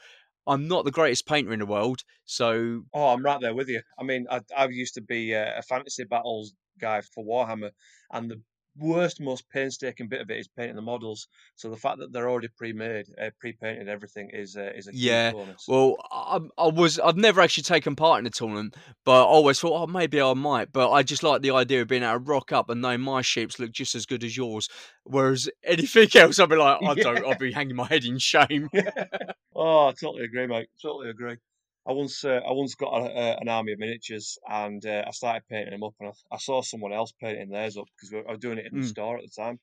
[0.48, 3.82] I'm not the greatest painter in the world, so Oh, I'm right there with you.
[4.00, 7.72] I mean, I, I used to be uh, a fantasy battles guy for Warhammer,
[8.12, 8.42] and the
[8.78, 11.28] worst, most painstaking bit of it is painting the models.
[11.56, 15.30] So the fact that they're already pre-made, uh, pre-painted, everything is uh, is a Yeah,
[15.30, 15.66] bonus.
[15.68, 19.60] Well, I, I was I've never actually taken part in a tournament, but I always
[19.60, 20.72] thought, oh, maybe I might.
[20.72, 23.22] But I just like the idea of being able to rock up and knowing my
[23.22, 24.70] ships look just as good as yours.
[25.04, 27.26] Whereas anything else, I'd be like, I don't.
[27.26, 27.26] Yeah.
[27.26, 28.70] I'll be hanging my head in shame.
[29.56, 30.70] oh, I totally agree, mate.
[30.82, 31.38] Totally agree.
[31.88, 35.12] I once uh, I once got a, a, an army of miniatures, and uh, I
[35.12, 38.32] started painting them up, and I, I saw someone else painting theirs up because I
[38.32, 38.89] was doing it in the Mm.
[38.89, 39.60] store at the time.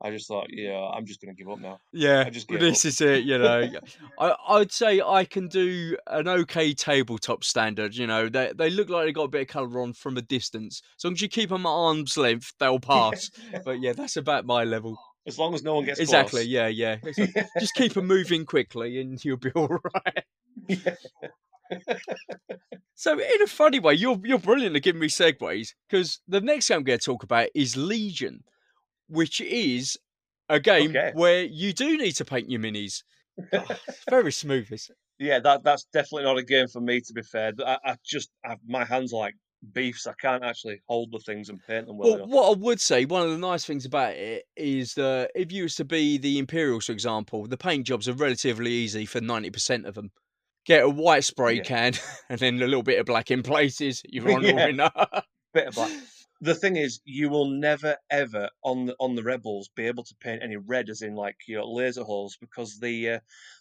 [0.00, 1.78] I just thought, yeah, I'm just going to give up now.
[1.90, 2.88] Yeah, I just well, this up.
[2.90, 3.24] is it.
[3.24, 3.66] You know,
[4.18, 7.96] I I'd say I can do an okay tabletop standard.
[7.96, 10.22] You know, they they look like they got a bit of colour on from a
[10.22, 10.82] distance.
[10.98, 13.30] As long as you keep them at arm's length, they'll pass.
[13.64, 14.98] but yeah, that's about my level.
[15.26, 16.42] As long as no one gets Exactly.
[16.42, 16.46] close.
[16.46, 16.98] Yeah, yeah.
[17.02, 20.24] Like, just keep them moving quickly, and you'll be all right.
[22.94, 26.68] So, in a funny way, you're you're brilliant at giving me segues because the next
[26.68, 28.44] game I'm going to talk about is Legion,
[29.08, 29.98] which is
[30.48, 31.12] a game Okay.
[31.12, 33.04] where you do need to paint your minis.
[33.52, 33.78] God,
[34.10, 34.72] very smooth.
[34.72, 34.96] Is it?
[35.18, 37.00] Yeah, that that's definitely not a game for me.
[37.00, 39.34] To be fair, I, I just I, my hands are like
[39.72, 40.06] beefs.
[40.06, 42.30] I can't actually hold the things and paint them well, Well, enough.
[42.30, 45.64] what I would say, one of the nice things about it is that if you
[45.64, 49.50] was to be the Imperials, for example, the paint jobs are relatively easy for ninety
[49.50, 50.10] percent of them.
[50.66, 51.62] Get a white spray Yeah.
[51.62, 51.92] can
[52.28, 54.02] and then a little bit of black in places.
[54.08, 54.50] You're on Yeah.
[54.50, 54.90] a winner.
[55.54, 55.92] Bit of black.
[56.40, 60.14] The thing is, you will never ever on the on the rebels be able to
[60.20, 63.20] paint any red, as in like you know laser holes, because the uh,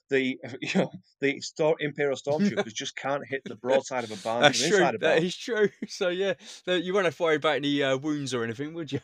[0.10, 1.42] the you know the
[1.80, 4.78] Imperial stormtroopers just can't hit the broadside of a barn That's true.
[4.78, 5.24] inside a That barn.
[5.24, 5.70] is true.
[5.88, 6.34] So yeah,
[6.68, 9.00] you won't have to worry about any uh, wounds or anything, would you?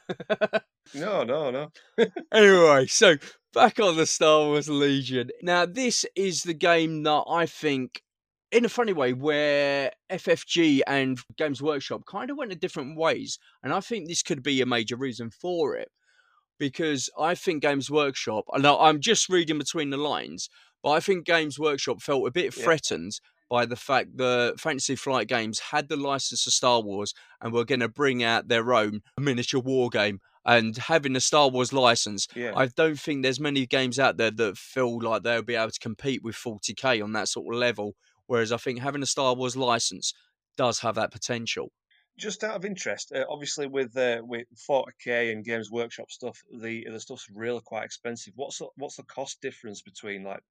[0.94, 1.72] No, no, no.
[2.34, 3.16] anyway, so
[3.54, 5.30] back on the Star Wars Legion.
[5.42, 8.04] Now, this is the game that I think,
[8.52, 13.40] in a funny way, where FFG and Games Workshop kind of went in different ways.
[13.64, 15.90] And I think this could be a major reason for it.
[16.60, 20.48] Because I think Games Workshop, and I'm just reading between the lines,
[20.84, 22.64] but I think Games Workshop felt a bit Yeah.
[22.64, 27.52] threatened by the fact that Fantasy Flight Games had the license to Star Wars and
[27.52, 30.22] were going to bring out their own miniature war game.
[30.46, 34.32] And having a Star Wars license, Yeah, I don't think there's many games out there
[34.32, 37.96] that feel like they'll be able to compete with 40k on that sort of level.
[38.28, 40.14] Whereas I think having a Star Wars license
[40.58, 41.72] does have that potential.
[42.18, 46.86] just out of interest, uh, obviously with uh, with 40k and Games Workshop stuff, the
[46.92, 48.34] the stuff's really quite expensive.
[48.36, 50.44] What's the, what's the cost difference between like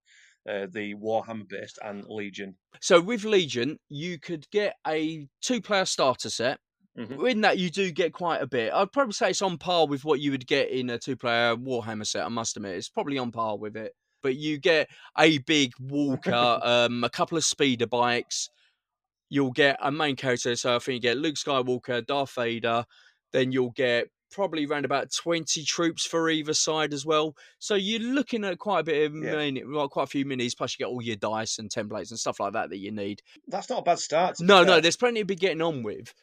[0.48, 2.56] uh, the Warhammer based and Legion?
[2.80, 6.58] So with Legion, you could get a two-player starter set.
[6.98, 7.30] Mhm.
[7.30, 8.72] In that, you do get quite a bit.
[8.72, 12.06] I'd probably say it's on par with what you would get in a two-player Warhammer
[12.06, 12.24] set.
[12.24, 13.92] I must admit, it's probably on par with it.
[14.22, 18.48] But you get a big walker, um, a couple of speeder bikes.
[19.28, 20.54] You'll get a main character.
[20.56, 22.84] So I think you get Luke Skywalker, Darth Vader.
[23.32, 27.34] Then you'll get probably around about 20 troops for either side as well.
[27.58, 29.32] So you're looking at quite a bit of Yeah.
[29.36, 32.18] mini, well, quite a few minis, plus you get all your dice and templates and
[32.18, 33.22] stuff like that that you need.
[33.48, 34.40] That's not a bad start.
[34.40, 36.14] No, no, there's plenty to be getting on with.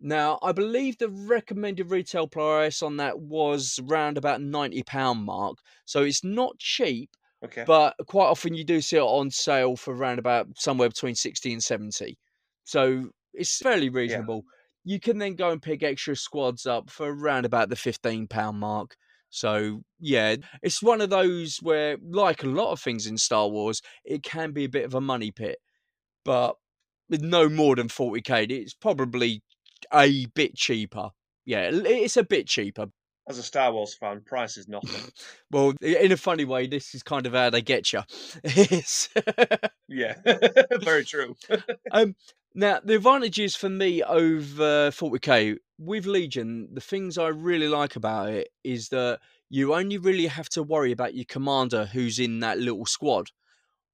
[0.00, 5.58] Now, I believe the recommended retail price on that was around about £90 mark.
[5.84, 7.10] So it's not cheap,
[7.44, 7.64] Okay.
[7.66, 11.52] but quite often you do see it on sale for around about somewhere between 60
[11.52, 12.16] and 70.
[12.64, 14.44] So it's fairly reasonable.
[14.84, 18.96] You can then go and pick extra squads up for around about the £15 mark.
[19.30, 23.80] So, yeah, it's one of those where, like a lot of things in Star Wars,
[24.04, 25.58] it can be a bit of a money pit.
[26.24, 26.56] But
[27.08, 29.42] with no more than 40k, it's probably
[29.92, 31.10] a bit cheaper.
[31.44, 32.86] Yeah, it's a bit cheaper.
[33.28, 35.12] As a Star Wars fan, price is nothing.
[35.50, 38.00] Well, in a funny way, this is kind of how they get you.
[39.88, 40.14] Yeah,
[40.82, 41.36] very true.
[41.90, 42.14] um,
[42.54, 48.30] now, the advantages for me over 40k with Legion, the things I really like about
[48.30, 52.58] it is that you only really have to worry about your commander who's in that
[52.58, 53.28] little squad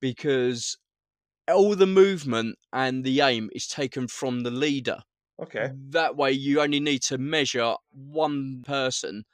[0.00, 0.78] because
[1.48, 5.02] all the movement and the aim is taken from the leader.
[5.40, 5.70] Okay.
[5.90, 9.24] That way, you only need to measure one person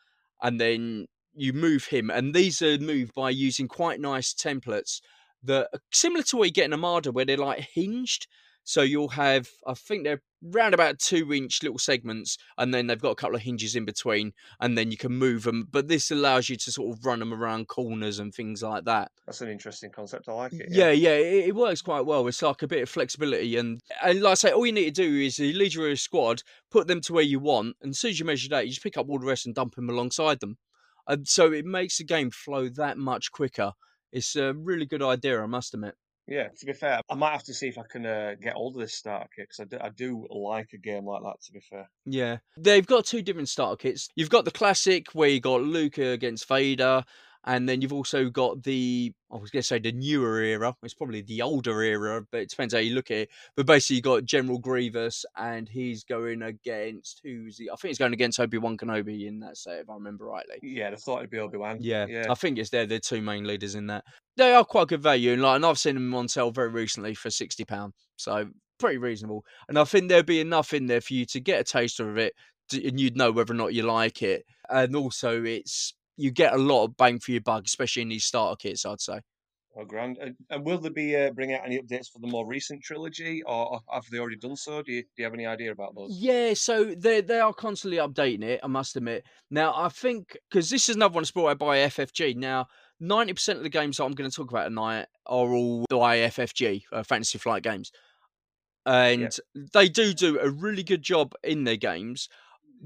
[0.43, 2.11] and then you move him.
[2.11, 5.01] And these are moved by using quite nice templates
[5.43, 8.27] that are similar to what you get in Armada, where they're like hinged.
[8.65, 13.01] So you'll have, I think they're round about two inch little segments, and then they've
[13.01, 15.69] got a couple of hinges in between, and then you can move them.
[15.71, 19.11] But this allows you to sort of run them around corners and things like that.
[19.27, 20.29] That's an interesting concept.
[20.29, 20.69] I like it.
[20.71, 22.27] Yeah, yeah, it, it works quite well.
[22.29, 25.03] It's like a bit of flexibility, and and like I say, all you need to
[25.03, 28.11] do is you lead your squad, put them to where you want, and as soon
[28.11, 30.41] as you measure that, you just pick up all the rest and dump them alongside
[30.41, 30.59] them.
[31.07, 33.73] And so it makes the game flow that much quicker.
[34.11, 35.97] It's a really good idea, I must admit.
[36.27, 38.77] Yeah, to be fair, I might have to see if I can uh, get hold
[38.77, 41.41] of this starter kit because I I do like a game like that.
[41.43, 44.09] To be fair, Yeah, they've got two different starter kits.
[44.17, 47.05] You've got the classic where you got Luca against Vader,
[47.47, 50.75] and then you've also got the I was going to say the newer era.
[50.83, 53.31] It's probably the older era, but it depends how you look at it.
[53.57, 57.69] But basically, you've got General Grievous, and he's going against who's he?
[57.69, 60.59] I think he's going against Obi Wan Kenobi in that set, if I remember rightly.
[60.63, 61.79] yeah, I thought it'd be Obi Wan.
[61.81, 64.05] Yeah, yeah, I think it's they're the two main leaders in that.
[64.37, 67.15] They are quite good value, and like, and I've seen them on sale very recently
[67.15, 69.45] for sixty pound, so pretty reasonable.
[69.69, 72.19] And I think there'd be enough in there for you to get a taster of
[72.19, 72.35] it,
[72.73, 74.45] and you'd know whether or not you like it.
[74.71, 78.25] And also, it's you get a lot of bang for your buck, especially in these
[78.25, 78.85] starter kits.
[78.87, 79.21] I'd say.
[79.77, 80.19] Oh, grand.
[80.19, 83.43] And, and will there be uh, bring out any updates for the more recent trilogy,
[83.43, 84.83] or, have they already done so?
[84.83, 86.17] Do you, do you have any idea about those?
[86.17, 88.61] Yeah, so they they are constantly updating it.
[88.63, 89.25] I must admit.
[89.51, 92.37] Now, I think because this is another one supported by FFG.
[92.37, 92.69] Now,
[93.01, 96.19] ninety percent of the games that I'm going to talk about tonight are all by
[96.19, 97.91] FFG, uh, Fantasy Flight games,
[98.87, 99.37] and
[99.73, 102.29] they do do a really good job in their games.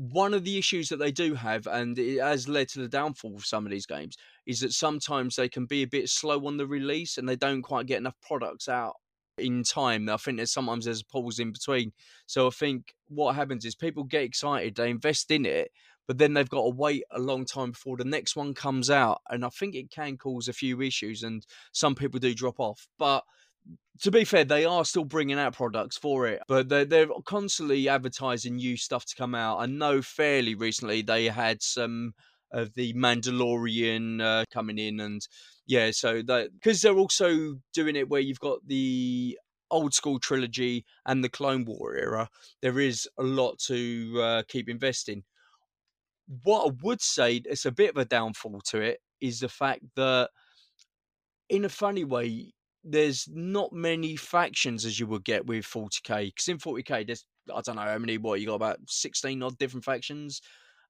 [0.00, 3.34] One of the issues that they do have, and it has led to the downfall
[3.34, 6.56] of some of these games, is that sometimes they can be a bit slow on
[6.56, 8.94] the release and they don't quite get enough products out
[9.38, 10.08] in time.
[10.08, 11.92] I think there's sometimes there's a pause in between.
[12.26, 15.72] So I think what happens is people get excited, they invest in it,
[16.06, 19.20] but then they've got to wait a long time before the next one comes out.
[19.28, 22.86] And I think it can cause a few issues, and some people do drop off.
[23.00, 23.24] But
[24.00, 27.88] to be fair, they are still bringing out products for it, but they're, they're constantly
[27.88, 29.58] advertising new stuff to come out.
[29.58, 32.12] I know fairly recently they had some
[32.52, 35.20] of the Mandalorian uh, coming in, and
[35.66, 39.38] yeah, so that because they're also doing it where you've got the
[39.70, 42.28] old school trilogy and the Clone War era,
[42.62, 45.24] there is a lot to uh, keep investing.
[46.44, 49.82] What I would say, it's a bit of a downfall to it, is the fact
[49.96, 50.30] that,
[51.48, 52.52] in a funny way,
[52.90, 56.26] there's not many factions as you would get with 40k.
[56.26, 57.24] Because in 40k, there's
[57.54, 58.18] I don't know how many.
[58.18, 60.40] What you got about 16 odd different factions.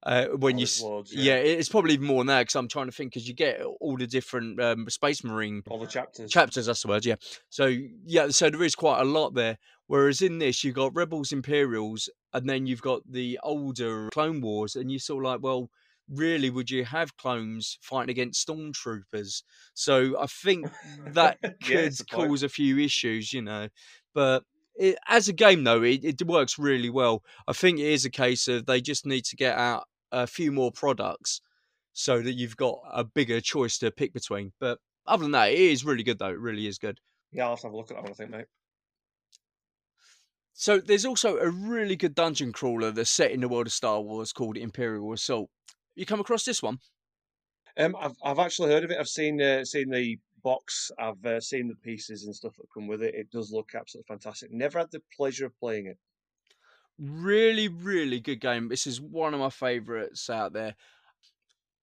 [0.03, 1.33] Uh, when Oh, you, there's s- loads, yeah.
[1.35, 1.39] yeah.
[1.41, 3.97] it's probably even more than that because I'm trying to think because you get all
[3.97, 6.31] the different um, Space Marine All the chapters.
[6.31, 6.67] chapters.
[6.67, 7.15] That's the word, yeah.
[7.49, 7.65] So
[8.05, 9.57] yeah, so there is quite a lot there.
[9.87, 14.75] Whereas in this, you've got Rebels, Imperials, and then you've got the older Clone Wars,
[14.77, 15.69] and you're sort of like, well,
[16.09, 19.43] really, would you have clones fighting against stormtroopers?
[19.73, 20.67] So I think
[21.05, 23.69] that Yeah, could a cause a few issues, you know.
[24.13, 24.43] But
[24.75, 27.23] it, as a game, though, it, it works really well.
[27.47, 30.51] I think it is a case of they just need to get out a few
[30.51, 31.41] more products
[31.93, 34.53] so that you've got a bigger choice to pick between.
[34.59, 36.29] But other than that, it is really good, though.
[36.29, 36.99] It really is good.
[37.31, 38.45] yeah, I'll have to have a look at that one, I think, mate.
[40.53, 44.01] So there's also a really good dungeon crawler that's set in the world of Star
[44.01, 45.49] Wars called Imperial Assault.
[45.99, 46.79] You come across this one?
[47.77, 48.97] Um, I've I've actually heard of it.
[48.97, 50.91] I've seen uh, seen the box.
[50.97, 53.15] I've uh, seen the pieces and stuff that come with it.
[53.15, 54.49] It does look absolutely fantastic.
[54.49, 55.97] Never had the pleasure of playing it.
[56.97, 58.69] Really, really good game.
[58.69, 60.73] This is one of my favourites out there.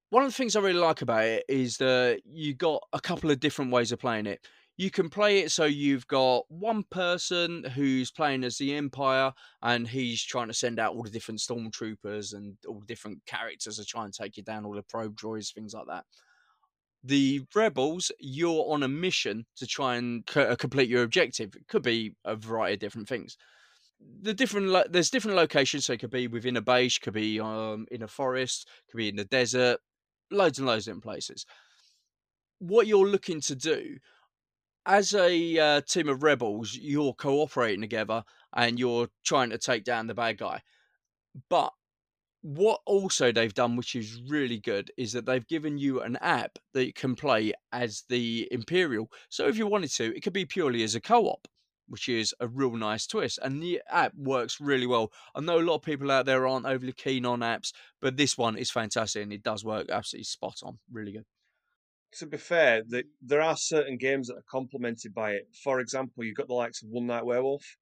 [0.09, 3.31] One of the things I really like about it is that you got a couple
[3.31, 4.47] of different ways of playing it.
[4.79, 9.89] You can play it so you've got one person who's playing as the Empire and
[9.89, 13.85] he's trying to send out all the different stormtroopers and all the different characters to
[13.87, 16.05] try and take you down, all the probe droids, things like that.
[17.05, 21.55] The rebels, you're on a mission to try and co- uh, complete your objective.
[21.55, 23.37] It could be a variety of different things
[24.23, 27.41] the different lo- there's different locations so it could be within a base could be
[27.41, 29.79] um in a forest could be in the desert
[30.31, 31.47] loads and loads of different places
[32.59, 33.97] what you're looking to do
[34.87, 38.23] as a uh, team of rebels you're cooperating together
[38.55, 40.61] and you're trying to take down the bad guy
[41.49, 41.73] but
[42.43, 46.59] what also they've done which is really good is that they've given you an app
[46.75, 50.45] that you can play as the imperial so if you wanted to it could be
[50.45, 51.49] purely as a co-op
[51.89, 53.39] which is a real nice twist.
[53.43, 55.13] And the app works really well.
[55.35, 58.37] I know a lot of people out there aren't overly keen on apps, but this
[58.37, 60.79] one is fantastic and it does work absolutely spot on.
[60.91, 61.25] Really good.
[62.19, 65.49] To be fair, the, there are certain games that are complemented by it.
[65.63, 67.77] For example, you've got the likes of One Night Werewolf.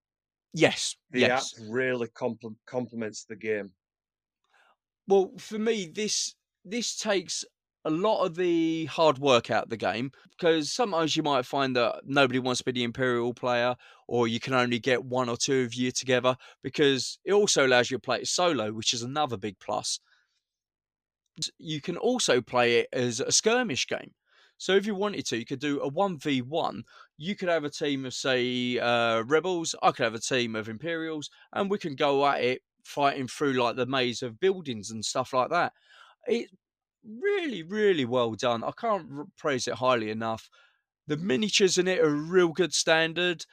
[0.53, 0.97] Yes.
[1.11, 1.55] The yes.
[1.57, 3.70] app really compl- complements the game.
[5.07, 7.44] Well, for me, this this takes
[7.85, 11.77] a lot of the hard work out of the game because sometimes you might find
[11.77, 13.77] that nobody wants to be the imperial player
[14.09, 17.90] or you can only get one or two of you together because it also allows
[17.90, 20.01] you to play it solo which is another big plus
[21.59, 24.12] you can also play it as a skirmish game
[24.59, 26.83] so if you wanted to you could do a 1v1
[27.17, 30.69] you could have a team of say uh, rebels i could have a team of
[30.69, 35.05] imperials and we can go at it fighting through like the maze of buildings and
[35.05, 35.73] stuff like that
[36.27, 36.53] It's
[37.05, 38.64] really, really well done.
[38.64, 40.49] I can't praise it highly enough.
[41.07, 43.45] The miniatures in it are real good standard.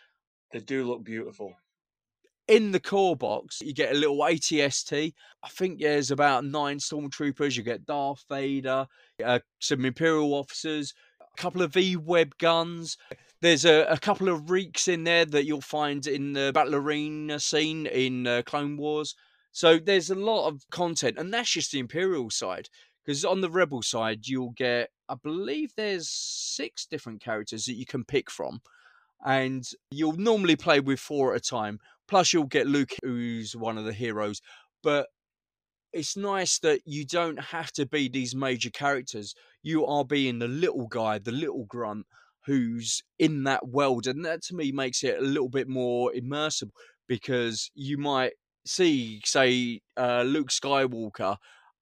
[0.52, 1.56] They do look beautiful.
[2.52, 5.14] In the core box, you get a little ATST.
[5.42, 7.56] I think there's about nine stormtroopers.
[7.56, 8.88] You get Darth Vader,
[9.24, 12.98] uh, some Imperial officers, a couple of E-Web guns.
[13.40, 17.40] There's a, a couple of reeks in there that you'll find in the Battle Arena
[17.40, 19.16] scene in uh, Clone Wars.
[19.54, 22.68] So there's a lot of content, and that's just the Imperial side.
[23.06, 27.86] Because on the Rebel side, you'll get, I believe there's six different characters that you
[27.86, 28.60] can pick from.
[29.26, 31.80] And you'll normally play with four at a time.
[32.12, 34.42] Plus, you'll get Luke, who's one of the heroes.
[34.84, 35.08] But
[35.94, 39.34] it's nice that you don't have to be these major characters.
[39.64, 42.06] You are being the little guy, the little grunt
[42.46, 44.08] who's in that world.
[44.08, 46.72] And that to me makes it a little bit more immersive
[47.08, 48.34] because you might
[48.66, 51.38] see, say, uh, Luke Skywalker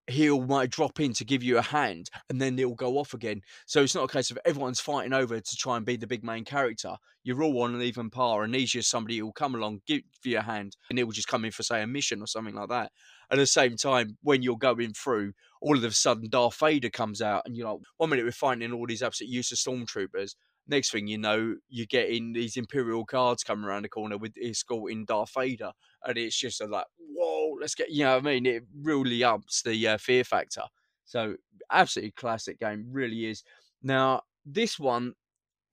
[0.09, 3.41] he'll might drop in to give you a hand and then it'll go off again.
[3.65, 6.23] So it's not a case of everyone's fighting over to try and be the big
[6.23, 6.95] main character.
[7.23, 10.37] You're all on an even par, and he's just somebody who'll come along, give you
[10.37, 12.69] a hand, and it will just come in for say a mission or something like
[12.69, 12.91] that.
[13.29, 17.21] At the same time, when you're going through, all of a sudden Darth Vader comes
[17.21, 20.35] out, and you're like, one minute we're fighting all these absolute useless stormtroopers.
[20.69, 25.03] Next thing you know, you're getting these Imperial guards coming around the corner with escorting
[25.03, 25.71] Darth Vader,
[26.05, 28.45] and it's just like, whoa, let's get, you know what I mean?
[28.45, 30.61] It really ups the uh, fear factor.
[31.05, 31.35] So,
[31.71, 33.43] absolutely classic game, really is.
[33.81, 35.13] Now, this one,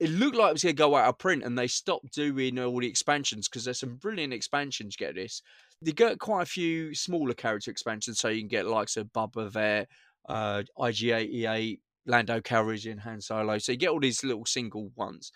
[0.00, 2.58] it looked like it was going to go out of print, and they stopped doing
[2.58, 4.96] all the expansions because there's some brilliant expansions.
[4.96, 5.42] Get this,
[5.82, 9.52] they get quite a few smaller character expansions, so you can get likes of Boba
[9.52, 9.88] Fett,
[10.28, 13.58] uh, IG88, Lando Calrissian, Han Solo.
[13.58, 15.32] So you get all these little single ones,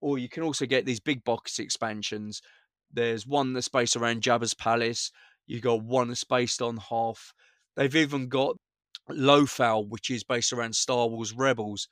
[0.00, 2.40] or you can also get these big box expansions.
[2.92, 5.10] There's one that's based around Jabba's palace.
[5.46, 7.32] You got one that's based on Hoth.
[7.76, 8.56] They've even got
[9.08, 11.88] Lothal, which is based around Star Wars Rebels.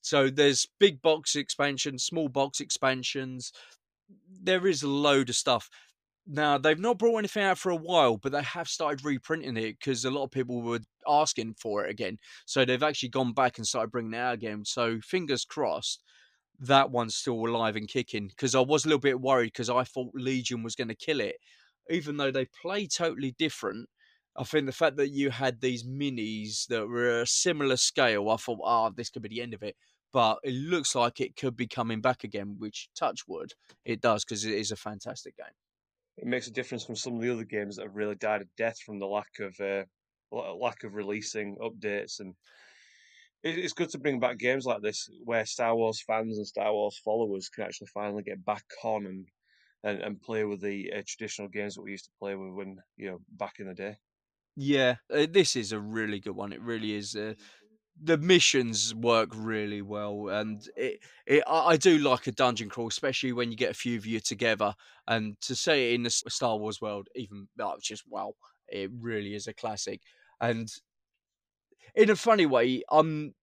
[0.00, 3.52] So there's big box expansions, small box expansions.
[4.28, 5.70] There is a load of stuff.
[6.26, 9.78] Now they've not brought anything out for a while, but they have started reprinting it
[9.78, 12.18] because a lot of people were asking for it again.
[12.46, 14.64] So they've actually gone back and started bringing it out again.
[14.64, 16.02] So fingers crossed
[16.60, 18.28] that one's still alive and kicking.
[18.28, 21.20] Because I was a little bit worried because I thought Legion was going to kill
[21.20, 21.36] it,
[21.90, 23.88] even though they play totally different.
[24.36, 28.36] I think the fact that you had these minis that were a similar scale, I
[28.36, 29.76] thought, ah, oh, this could be the end of it.
[30.12, 33.52] But it looks like it could be coming back again, which touch wood,
[33.84, 35.46] it does because it is a fantastic game
[36.18, 38.46] it makes a difference from some of the other games that have really died a
[38.56, 39.84] death from the lack of uh,
[40.54, 42.34] lack of releasing updates and
[43.42, 46.98] it's good to bring back games like this where Star Wars fans and Star Wars
[46.98, 49.28] followers can actually finally get back on and
[49.84, 52.78] and, and play with the uh, traditional games that we used to play with when
[52.96, 53.96] you know back in the day.
[54.54, 56.52] Yeah, uh, this is a really good one.
[56.52, 57.16] It really is.
[57.16, 57.34] Uh,
[58.02, 63.32] the missions work really well, and it, it I, do like a dungeon crawl, especially
[63.32, 64.74] when you get a few of you together.
[65.06, 68.34] And to say it in the Star Wars world, even like, just wow,
[68.68, 70.00] it really is a classic.
[70.40, 70.68] And
[71.94, 73.34] in a funny way, um,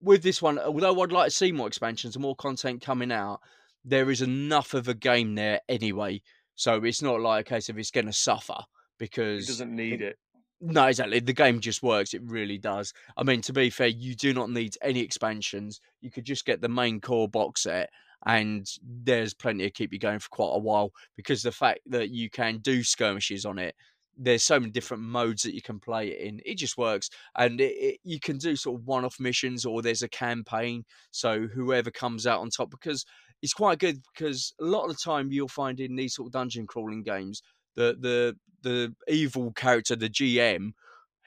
[0.00, 3.40] with this one, although I'd like to see more expansions and more content coming out,
[3.84, 6.22] there is enough of a game there anyway.
[6.54, 8.58] So it's not like a case of it's going to suffer
[8.98, 10.18] because it doesn't need it.
[10.64, 11.18] No, exactly.
[11.18, 12.14] The game just works.
[12.14, 12.94] It really does.
[13.16, 15.80] I mean, to be fair, you do not need any expansions.
[16.00, 17.90] You could just get the main core box set,
[18.26, 20.92] and there's plenty to keep you going for quite a while.
[21.16, 23.74] Because the fact that you can do skirmishes on it,
[24.16, 26.40] there's so many different modes that you can play it in.
[26.46, 30.02] It just works, and it, it, you can do sort of one-off missions, or there's
[30.02, 30.84] a campaign.
[31.10, 33.04] So whoever comes out on top, because
[33.42, 34.00] it's quite good.
[34.14, 37.42] Because a lot of the time you'll find in these sort of dungeon crawling games
[37.76, 40.72] the the the evil character, the GM,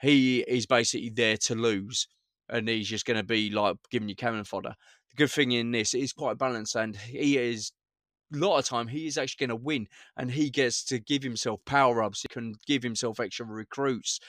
[0.00, 2.08] he is basically there to lose,
[2.48, 4.74] and he's just going to be like giving you cannon fodder.
[5.10, 7.72] The good thing in this is quite balanced, and he is
[8.34, 9.86] a lot of time he is actually going to win,
[10.16, 12.22] and he gets to give himself power ups.
[12.22, 14.20] He can give himself extra recruits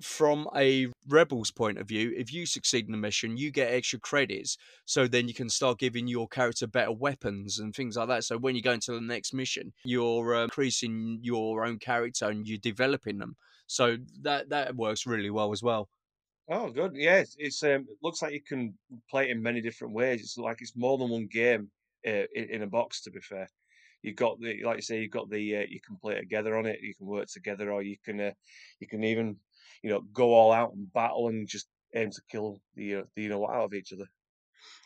[0.00, 3.98] from a rebel's point of view, if you succeed in the mission, you get extra
[3.98, 4.56] credits.
[4.84, 8.24] So then you can start giving your character better weapons and things like that.
[8.24, 12.46] So when you go into the next mission, you're uh, increasing your own character and
[12.46, 13.36] you're developing them.
[13.66, 15.88] So that that works really well as well.
[16.48, 16.96] Oh, good.
[16.96, 18.74] Yeah, it's, um, it looks like you can
[19.08, 20.20] play it in many different ways.
[20.20, 21.70] It's like it's more than one game
[22.04, 23.02] uh, in, in, a box.
[23.02, 23.48] To be fair,
[24.02, 26.66] you've got the like you say, you got the uh, you can play together on
[26.66, 26.80] it.
[26.82, 28.32] You can work together, or you can uh,
[28.80, 29.36] you can even
[29.82, 33.22] you know, go all out and battle and just aim to kill the uh, the
[33.22, 34.06] you know out of each other.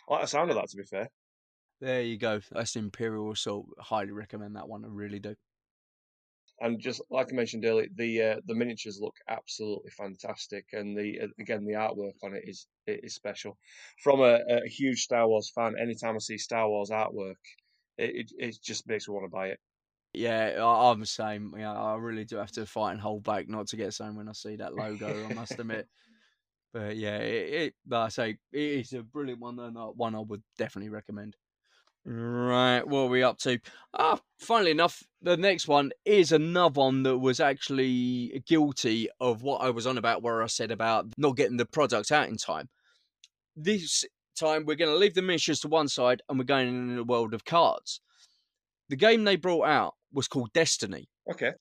[0.08, 1.08] I like the sound of that, to be fair.
[1.80, 2.40] There you go.
[2.50, 3.66] That's Imperial Assault.
[3.78, 4.84] Highly recommend that one.
[4.84, 5.34] I really do.
[6.60, 11.20] And just like I mentioned earlier, the uh, the miniatures look absolutely fantastic, and the
[11.22, 13.58] uh, again the artwork on it is it is special.
[14.02, 17.34] From a, a huge Star Wars fan, anytime I see Star Wars artwork,
[17.98, 19.58] it, it, it just makes me want to buy it.
[20.14, 21.54] Yeah, I, I'm the same.
[21.58, 24.28] Yeah, I really do have to fight and hold back not to get something when
[24.28, 25.26] I see that logo.
[25.28, 25.88] I must admit.
[26.72, 30.18] But yeah, it, it like I say, it is a brilliant one and one I
[30.18, 31.36] would definitely recommend.
[32.04, 33.60] Right, what are we up to?
[33.94, 39.62] Ah, funnily enough, the next one is another one that was actually guilty of what
[39.62, 42.68] I was on about, where I said about not getting the product out in time.
[43.56, 44.04] This
[44.34, 47.04] time, we're going to leave the miniatures to one side and we're going in the
[47.04, 48.00] world of cards.
[48.88, 51.08] The game they brought out was called Destiny.
[51.30, 51.52] Okay.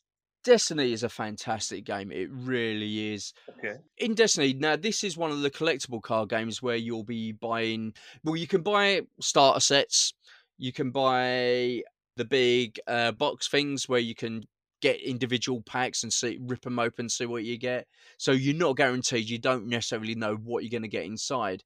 [0.44, 2.12] Destiny is a fantastic game.
[2.12, 3.34] It really is.
[3.58, 3.76] Okay.
[3.98, 7.94] In Destiny, now this is one of the collectible card games where you'll be buying.
[8.24, 10.14] Well, you can buy starter sets.
[10.58, 11.84] You can buy
[12.18, 14.44] the big uh, box things where you can
[14.82, 17.88] get individual packs and see rip them open, see what you get.
[18.18, 19.30] So you're not guaranteed.
[19.30, 21.64] You don't necessarily know what you're going to get inside.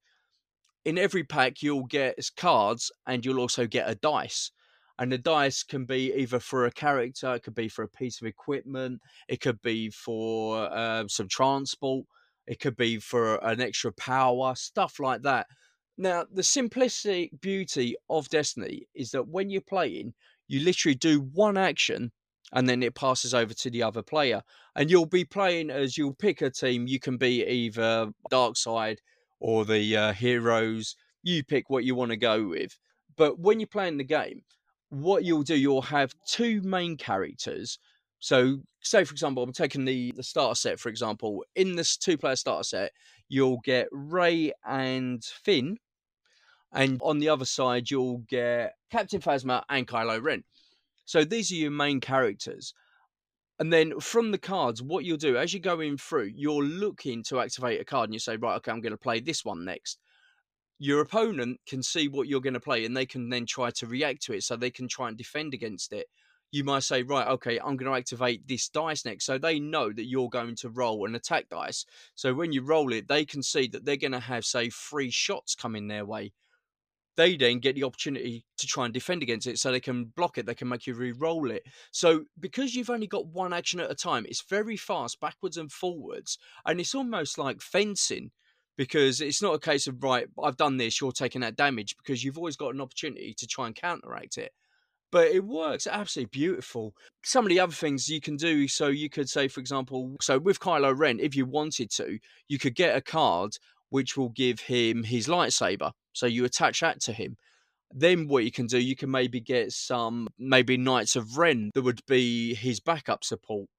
[0.86, 4.52] In every pack, you'll get cards, and you'll also get a dice
[5.00, 8.20] and the dice can be either for a character, it could be for a piece
[8.22, 12.06] of equipment, it could be for uh, some transport.
[12.48, 15.48] It could be for an extra power, stuff like that.
[15.98, 20.14] Now, the simplistic beauty of Destiny is that when you're playing,
[20.48, 22.12] you literally do one action
[22.54, 24.42] and then it passes over to the other player.
[24.76, 26.88] And you'll be playing as you'll pick a team.
[26.88, 29.02] You can be either dark side
[29.40, 30.96] or the uh, heroes.
[31.24, 32.78] You pick what you want to go with.
[33.18, 34.44] But when you're playing the game,
[34.90, 37.80] what you'll do, you'll have two main characters.
[38.20, 41.44] So, say for example, I'm taking the the starter set for example.
[41.56, 42.92] In this two player starter set,
[43.30, 45.78] you'll get Rey and Finn,
[46.74, 50.44] and on the other side, you'll get Captain Phasma and Kylo Ren.
[51.06, 52.74] So these are your main characters.
[53.60, 57.40] And then from the cards, what you'll do as you're going through, you're looking to
[57.40, 59.98] activate a card and you say, right, okay, I'm going to play this one next.
[60.80, 63.88] Your opponent can see what you're going to play and they can then try to
[63.88, 66.08] react to it so they can try and defend against it.
[66.52, 69.26] You might say, right, okay, I'm going to activate this dice next.
[69.26, 71.86] So they know that you're going to roll an attack dice.
[72.16, 75.10] So when you roll it, they can see that they're going to have, say, three
[75.10, 76.32] shots coming their way
[77.18, 80.38] they then get the opportunity to try and defend against it so they can block
[80.38, 83.92] it they can make you re-roll it so because you've only got one action at
[83.92, 88.32] a time it's very fast backwards and forwards and it's almost like fencing
[88.78, 92.24] because it's not a case of right i've done this you're taking that damage because
[92.24, 94.52] you've always got an opportunity to try and counteract it
[95.12, 96.94] but it works absolutely beautiful.
[97.24, 100.38] Some of the other things you can do, so you could say, for example, so
[100.38, 103.58] with Kylo Ren, if you wanted to, you could get a card
[103.90, 105.92] which will give him his lightsaber.
[106.14, 107.38] So you attach that to him.
[107.94, 111.84] Then what you can do, you can maybe get some, maybe Knights of Ren that
[111.84, 113.70] would be his backup support.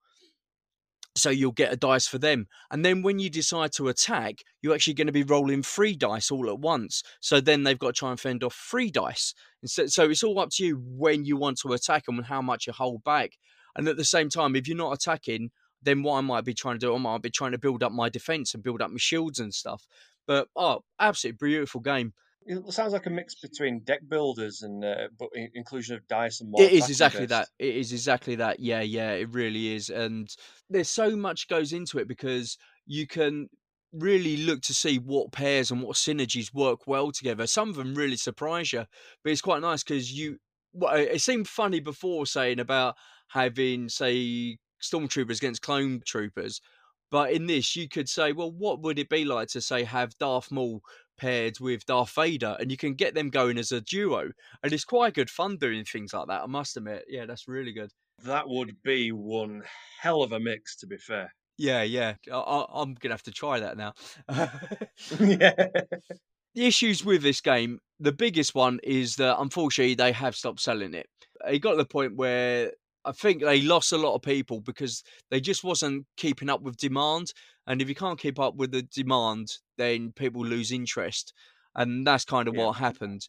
[1.17, 2.47] So you'll get a dice for them.
[2.71, 6.31] And then when you decide to attack, you're actually going to be rolling three dice
[6.31, 7.03] all at once.
[7.21, 9.35] So then they've got to try and fend off three dice.
[9.65, 12.67] So, so it's all up to you when you want to attack and how much
[12.67, 13.33] you hold back.
[13.75, 15.51] And at the same time, if you're not attacking,
[15.83, 17.93] then what I might be trying to do, I might be trying to build up
[17.93, 19.87] my defense and build up my shields and stuff.
[20.27, 22.13] But oh, absolutely beautiful game.
[22.51, 26.51] It sounds like a mix between deck builders and uh, but inclusion of dice and
[26.51, 26.63] more.
[26.63, 27.49] It is exactly that.
[27.59, 28.59] It is exactly that.
[28.59, 29.91] Yeah, yeah, it really is.
[29.91, 30.35] And
[30.71, 33.51] there's so much goes into it because you can
[33.93, 37.47] really look to see what pairs and what synergies work well together.
[37.47, 38.87] Some of them really surprise you,
[39.23, 40.39] but it's quite nice because you.
[40.73, 42.95] Well, it seemed funny before saying about
[43.29, 46.63] having, say, stormtroopers against clone troopers,
[47.11, 50.17] but in this, you could say, well, what would it be like to say have
[50.19, 50.83] Darth Maul
[51.19, 54.31] paired with Darth Vader, and you can get them going as a duo,
[54.63, 56.43] and it's quite good fun doing things like that.
[56.43, 57.91] I must admit, yeah, that's really good.
[58.25, 59.63] That would be one
[60.01, 61.35] hell of a mix, to be fair.
[61.59, 63.93] Yeah, yeah, I, am gonna have to try that now.
[65.21, 65.53] yeah.
[66.55, 70.93] The issues with this game, the biggest one is that unfortunately they have stopped selling
[70.93, 71.07] it.
[71.49, 72.73] It got to the point where
[73.09, 76.77] I think they lost a lot of people because they just wasn't keeping up with
[76.77, 77.33] demand.
[77.67, 79.49] And if you can't keep up with the demand,
[79.79, 81.33] then people lose interest.
[81.75, 82.67] And that's kind of yeah.
[82.67, 83.27] what happened.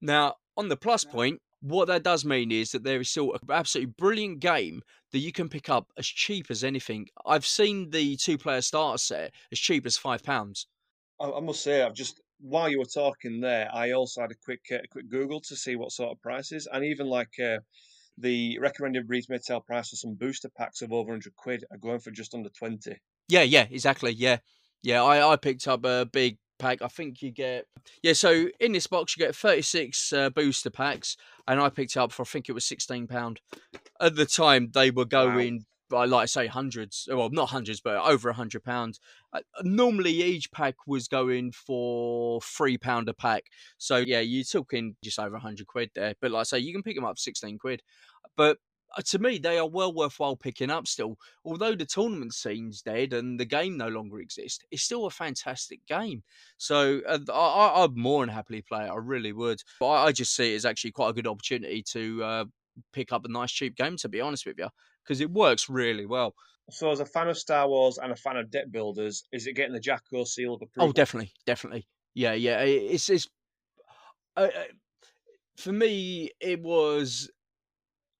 [0.00, 3.40] Now, on the plus point, what that does mean is that there is still an
[3.50, 4.80] absolutely brilliant game
[5.12, 7.08] that you can pick up as cheap as anything.
[7.26, 10.66] I've seen the two player starter set as cheap as five pounds.
[11.20, 14.62] I must say, I've just while you were talking there, I also had a quick
[14.72, 17.58] uh, quick Google to see what sort of prices, and even like uh,
[18.20, 22.10] the recommended retail price for some booster packs of over 100 quid are going for
[22.10, 22.96] just under 20.
[23.28, 24.12] Yeah, yeah, exactly.
[24.12, 24.38] Yeah.
[24.82, 26.82] Yeah, I, I picked up a big pack.
[26.82, 27.66] I think you get
[28.02, 28.12] yeah.
[28.12, 31.16] So in this box, you get thirty six uh, booster packs,
[31.48, 33.40] and I picked up for I think it was sixteen pound.
[34.00, 36.06] At the time, they were going wow.
[36.06, 37.08] like I say hundreds.
[37.10, 39.00] Well, not hundreds, but over a hundred pounds.
[39.32, 43.44] Uh, normally, each pack was going for three pound a pack.
[43.78, 46.14] So yeah, you're talking just over a hundred quid there.
[46.20, 47.82] But like I say, you can pick them up sixteen quid.
[48.36, 48.58] But
[48.96, 51.16] uh, to me, they are well worthwhile picking up still.
[51.44, 55.86] Although the tournament scene's dead and the game no longer exists, it's still a fantastic
[55.86, 56.22] game.
[56.58, 58.90] So uh, I, would more than happily play it.
[58.90, 59.62] I really would.
[59.78, 62.44] But I, I, just see it as actually quite a good opportunity to uh,
[62.92, 64.68] pick up a nice cheap game, to be honest with you,
[65.04, 66.34] because it works really well.
[66.70, 69.54] So, as a fan of Star Wars and a fan of deck builders, is it
[69.54, 70.88] getting the Jacko seal of oh, approval?
[70.88, 71.86] Oh, definitely, definitely.
[72.14, 72.60] Yeah, yeah.
[72.60, 73.28] It's it's
[74.36, 74.62] uh, uh,
[75.56, 76.30] for me.
[76.40, 77.30] It was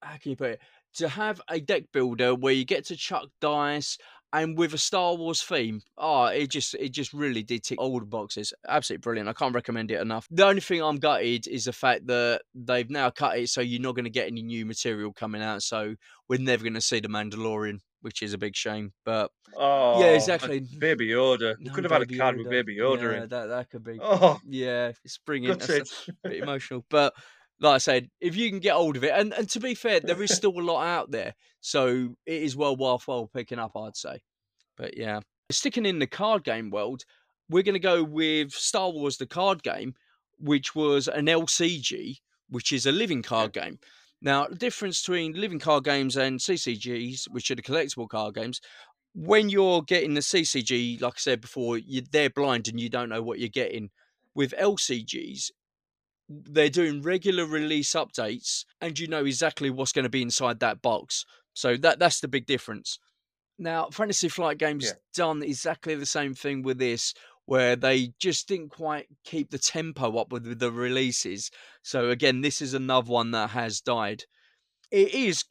[0.02, 0.60] how can you put it?
[0.94, 3.96] To have a deck builder where you get to chuck dice
[4.32, 7.98] and with a Star Wars theme, oh, it just it just really did tick all
[7.98, 8.52] the boxes.
[8.68, 9.28] Absolutely brilliant.
[9.28, 10.28] I can't recommend it enough.
[10.30, 13.82] The only thing I'm gutted is the fact that they've now cut it so you're
[13.82, 15.62] not going to get any new material coming out.
[15.62, 15.94] So
[16.28, 18.92] we're never going to see the Mandalorian, which is a big shame.
[19.04, 20.64] But oh, yeah, exactly.
[20.78, 21.56] Baby Yoda.
[21.58, 22.38] No, could have had a card Yoda.
[22.38, 23.28] with Baby Yoda yeah, in.
[23.28, 23.98] That that could be.
[24.00, 25.50] Oh, yeah, it's bringing.
[25.50, 25.88] A bit
[26.24, 27.14] emotional, but
[27.60, 30.00] like I said, if you can get hold of it, and, and to be fair,
[30.04, 33.96] there is still a lot out there, so it is well worthwhile picking up, I'd
[33.96, 34.20] say.
[34.76, 37.04] But yeah, Sticking in the card game world,
[37.48, 39.94] we're going to go with Star Wars the card game,
[40.38, 43.78] which was an LCG, which is a living card game.
[44.22, 48.60] Now, the difference between living card games and CCGs, which are the collectible card games,
[49.14, 53.08] when you're getting the CCG, like I said before, you, they're blind and you don't
[53.08, 53.90] know what you're getting.
[54.34, 55.50] With LCGs,
[56.30, 60.80] they're doing regular release updates and you know exactly what's going to be inside that
[60.80, 61.24] box.
[61.54, 62.98] So that that's the big difference.
[63.58, 64.92] Now, Fantasy Flight Games Yeah.
[65.12, 67.12] done exactly the same thing with this,
[67.46, 71.50] where they just didn't quite keep the tempo up with, the releases.
[71.82, 74.22] So again, this is another one that has died.
[74.90, 75.44] It is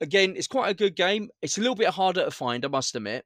[0.00, 1.30] again, it's quite a good game.
[1.42, 3.24] It's a little bit harder to find, I must admit,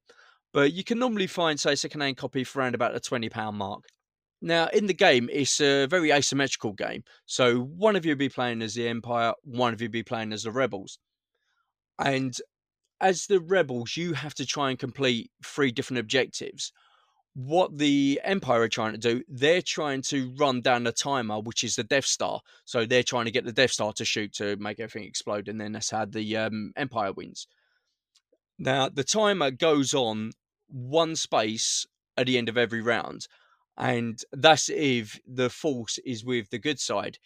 [0.52, 3.58] but you can normally find, say, a second-hand copy for around about the twenty pound
[3.58, 3.82] mark.
[4.44, 7.04] Now, in the game, it's a very asymmetrical game.
[7.26, 10.02] So one of you will be playing as the Empire, one of you will be
[10.02, 10.98] playing as the Rebels.
[11.98, 12.34] And
[13.00, 16.72] as the Rebels, you have to try and complete three different objectives.
[17.34, 21.62] What the Empire are trying to do, they're trying to run down the timer, which
[21.62, 22.40] is the Death Star.
[22.64, 25.60] So they're trying to get the Death Star to shoot to make everything explode, and
[25.60, 27.46] then that's how the um, Empire wins.
[28.58, 30.32] Now, the timer goes on
[30.68, 31.86] one space
[32.16, 33.26] at the end of every round,
[33.78, 37.18] and that's if the force is with the good side.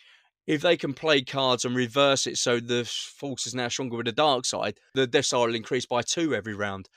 [0.46, 4.06] If they can play cards and reverse it so the force is now stronger with
[4.06, 6.88] the dark side, the Death Star will increase by two every round.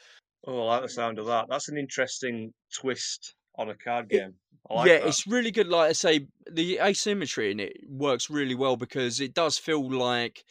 [0.45, 1.47] Oh, I like the sound of that.
[1.49, 4.35] That's an interesting twist on a card game.
[4.69, 5.07] I like yeah, that.
[5.07, 5.67] it's really good.
[5.67, 10.45] Like I say, the asymmetry in it works really well because it does feel like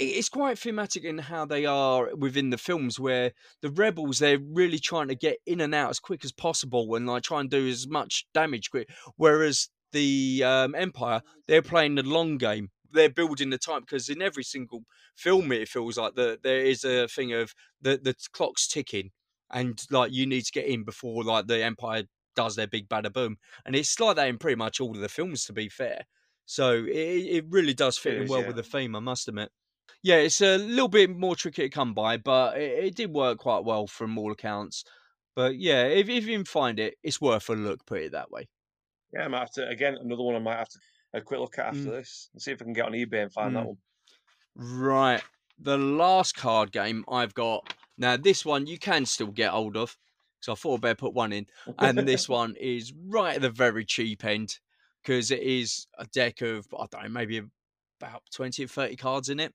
[0.00, 4.78] it's quite thematic in how they are within the films, where the rebels they're really
[4.78, 7.68] trying to get in and out as quick as possible and like try and do
[7.68, 8.88] as much damage quick.
[9.16, 12.70] Whereas the um, Empire they're playing the long game.
[12.92, 14.82] They're building the time because in every single
[15.16, 19.10] film it feels like the, there is a thing of the the clock's ticking
[19.50, 22.04] and like you need to get in before like the Empire
[22.36, 23.36] does their big bada boom.
[23.66, 26.04] And it's like that in pretty much all of the films, to be fair.
[26.46, 28.46] So it, it really does fit It in is, well yeah.
[28.46, 29.50] with the theme, I must admit.
[30.02, 33.38] Yeah, it's a little bit more tricky to come by, but it, it did work
[33.38, 34.84] quite well from all accounts.
[35.34, 38.30] But yeah, if, if you can find it, it's worth a look, put it that
[38.30, 38.48] way.
[39.12, 40.78] Yeah, I might have to again another one I might have to
[41.12, 41.92] a quick look at after Mm.
[41.92, 43.66] this and see if I can get on eBay and find that Mm.
[43.66, 43.78] one.
[44.56, 45.22] Right.
[45.58, 47.74] The last card game I've got.
[47.98, 49.98] Now, this one you can still get hold of.
[50.40, 51.46] So I thought I'd better put one in.
[51.78, 54.58] And this one is right at the very cheap end
[55.02, 57.42] because it is a deck of, I don't know, maybe
[58.00, 59.54] about 20 or 30 cards in it.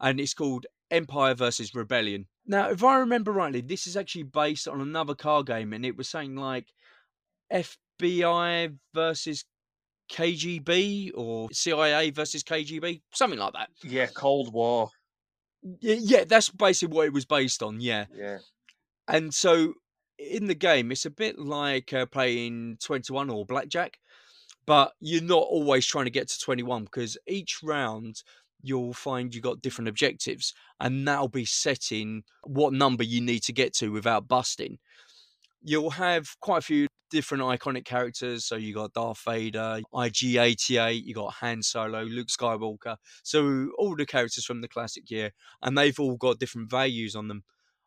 [0.00, 2.26] And it's called Empire versus Rebellion.
[2.46, 5.72] Now, if I remember rightly, this is actually based on another card game.
[5.72, 6.66] And it was saying like
[7.52, 9.44] FBI versus
[10.10, 13.70] KGB or CIA versus KGB, something like that.
[13.82, 14.90] yeah, Cold War.
[15.80, 17.80] Yeah, that's basically what it was based on.
[17.80, 18.06] Yeah.
[18.14, 18.38] Yeah.
[19.08, 19.74] And so
[20.18, 23.98] in the game, it's a bit like uh, playing 21 or blackjack,
[24.66, 28.22] but you're not always trying to get to 21 because each round
[28.62, 33.52] you'll find you got different objectives, and that'll be setting what number you need to
[33.52, 34.78] get to without busting.
[35.62, 38.44] You'll have quite a few different iconic characters.
[38.44, 42.96] So you got Darth Vader, IG88, you got Han Solo, Luke Skywalker.
[43.22, 45.32] So all the characters from the classic year,
[45.62, 47.44] and they've all got different values on them.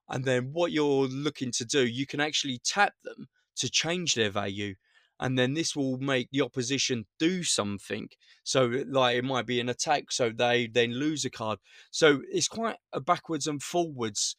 [0.10, 4.30] And then what you're looking to do, you can actually tap them to change their
[4.30, 4.76] value.
[5.22, 8.10] And then this will make the opposition do something.
[8.44, 11.60] So, like, it might be an attack, so they then lose a card.
[11.92, 14.36] So, it's quite a backwards and forwards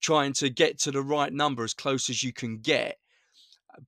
[0.00, 2.98] trying to get to the right number as close as you can get.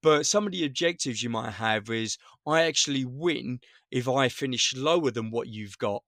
[0.02, 3.60] But some of the objectives you might have is I actually win
[3.90, 6.02] if I finish lower than what you've got.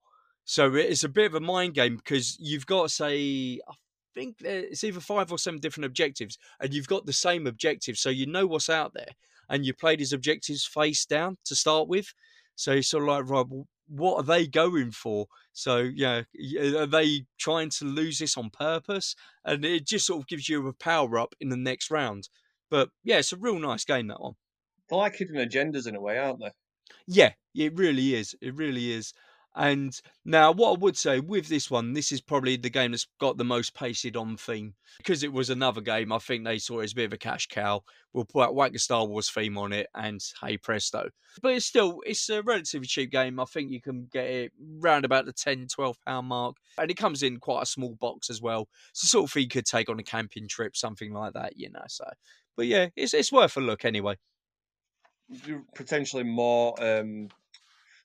[0.45, 3.73] So it's a bit of a mind game because you've got, say, I
[4.13, 8.09] think it's either five or seven different objectives, and you've got the same objective, so
[8.09, 9.11] you know what's out there,
[9.49, 12.13] and you played his objectives face down to start with.
[12.55, 13.45] So you're sort of like, right,
[13.87, 15.27] what are they going for?
[15.51, 16.23] So yeah,
[16.77, 19.15] are they trying to lose this on purpose?
[19.43, 22.29] And it just sort of gives you a power up in the next round.
[22.69, 24.33] But yeah, it's a real nice game that one.
[24.89, 26.51] They're like hidden agendas in a way, aren't they?
[27.07, 28.35] Yeah, it really is.
[28.41, 29.13] It really is.
[29.55, 33.07] And now, what I would say with this one, this is probably the game that's
[33.19, 36.11] got the most pasted on theme because it was another game.
[36.11, 37.83] I think they saw it as a bit of a cash cow.
[38.13, 41.09] We'll put whack a Star Wars theme on it, and hey presto!
[41.41, 43.39] But it's still it's a relatively cheap game.
[43.39, 46.97] I think you can get it round about the 10 12 pound mark, and it
[46.97, 48.67] comes in quite a small box as well.
[48.99, 51.69] The sort of thing you could take on a camping trip, something like that, you
[51.69, 51.83] know.
[51.87, 52.05] So,
[52.57, 54.17] but yeah, it's it's worth a look anyway.
[55.75, 57.29] Potentially more um,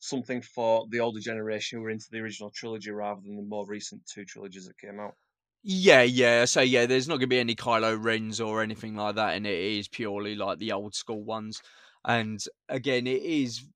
[0.01, 3.67] something for the older generation who were into the original trilogy rather than the more
[3.67, 5.15] recent two trilogies that came out.
[5.63, 6.45] Yeah, yeah.
[6.45, 9.47] So yeah, there's not going to be any Kylo Rens or anything like that, and
[9.47, 11.61] it is purely like the old school ones.
[12.05, 13.67] And again, it is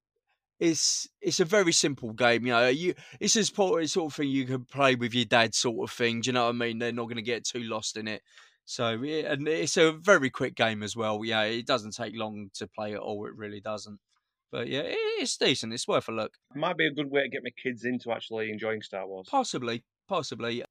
[0.60, 2.46] it's it's a very simple game.
[2.46, 5.90] You know, you it's as sort of thing you can play with your dad, sort
[5.90, 6.20] of thing.
[6.20, 6.78] Do you know what I mean?
[6.78, 8.22] They're not going to get too lost in it.
[8.64, 11.24] So and it's a very quick game as well.
[11.24, 13.26] Yeah, it doesn't take long to play at all.
[13.26, 13.98] It really doesn't.
[14.52, 15.72] But yeah, it's decent.
[15.72, 16.34] It's worth a look.
[16.54, 19.26] Might be a good way to get my kids into actually enjoying Star Wars.
[19.30, 20.62] Possibly, possibly.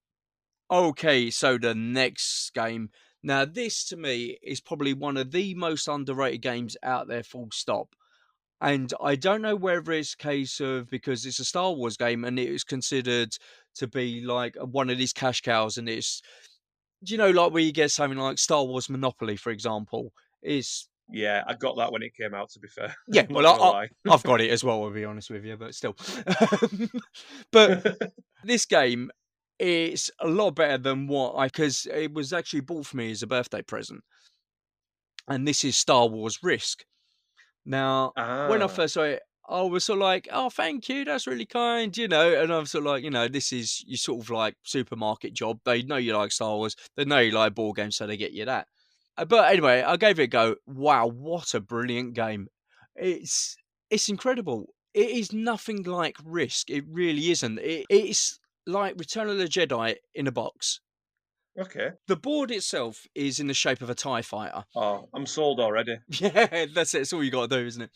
[0.69, 2.91] Okay, so the next game.
[3.23, 7.49] Now, this to me is probably one of the most underrated games out there, full
[7.51, 7.95] stop.
[8.61, 12.23] And I don't know whether it's a case of because it's a Star Wars game
[12.23, 13.35] and it is considered
[13.75, 16.21] to be like one of these cash cows, and it's,
[17.01, 20.13] you know, like where you get something like Star Wars Monopoly, for example,
[20.43, 22.49] is yeah, I got that when it came out.
[22.51, 24.83] To be fair, yeah, well, I, have got it as well.
[24.83, 25.95] I'll be honest with you, but still,
[27.51, 27.97] but
[28.43, 29.11] this game
[29.59, 33.21] it's a lot better than what I because it was actually bought for me as
[33.21, 34.01] a birthday present,
[35.27, 36.83] and this is Star Wars Risk.
[37.63, 38.47] Now, ah.
[38.49, 38.67] when I ah.
[38.67, 42.07] first saw it, I was sort of like, "Oh, thank you, that's really kind," you
[42.07, 42.41] know.
[42.41, 45.59] And I'm sort of like, you know, this is your sort of like supermarket job.
[45.63, 48.31] They know you like Star Wars, they know you like board games, so they get
[48.31, 48.67] you that.
[49.17, 50.55] Uh, but anyway, I gave it a go.
[50.65, 52.47] Wow, what a brilliant game!
[52.95, 53.55] It's
[53.89, 54.73] it's incredible.
[54.93, 56.69] It is nothing like Risk.
[56.69, 57.59] It really isn't.
[57.59, 60.81] It, it's like Return of the Jedi in a box.
[61.59, 61.89] Okay.
[62.07, 64.63] The board itself is in the shape of a TIE fighter.
[64.75, 65.97] Oh, I'm sold already.
[66.09, 67.01] Yeah, that's it.
[67.01, 67.91] It's all you got to do, isn't it?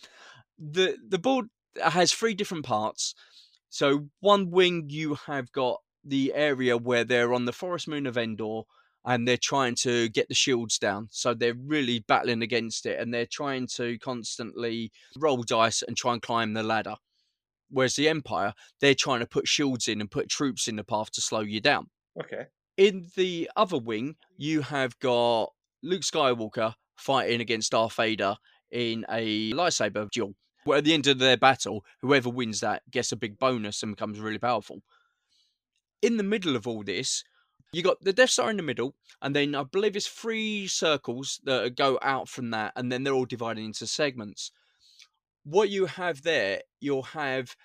[0.59, 1.47] The the board
[1.81, 3.13] has three different parts.
[3.69, 8.17] So one wing you have got the area where they're on the forest moon of
[8.17, 8.63] Endor
[9.05, 11.07] and they're trying to get the shields down.
[11.11, 16.13] So they're really battling against it and they're trying to constantly roll dice and try
[16.13, 16.95] and climb the ladder.
[17.69, 21.11] Whereas the Empire, they're trying to put shields in and put troops in the path
[21.11, 21.89] to slow you down.
[22.19, 22.45] Okay.
[22.77, 25.51] In the other wing, you have got
[25.83, 28.35] Luke Skywalker fighting against Darth Vader
[28.71, 30.35] in a lightsaber duel.
[30.63, 33.95] Where at the end of their battle, whoever wins that gets a big bonus and
[33.95, 34.81] becomes really powerful.
[36.01, 37.23] In the middle of all this,
[37.73, 41.39] you got the Death Star in the middle, and then I believe it's three circles
[41.43, 44.51] that go out from that, and then they're all divided into segments
[45.45, 47.55] what you have there, you'll have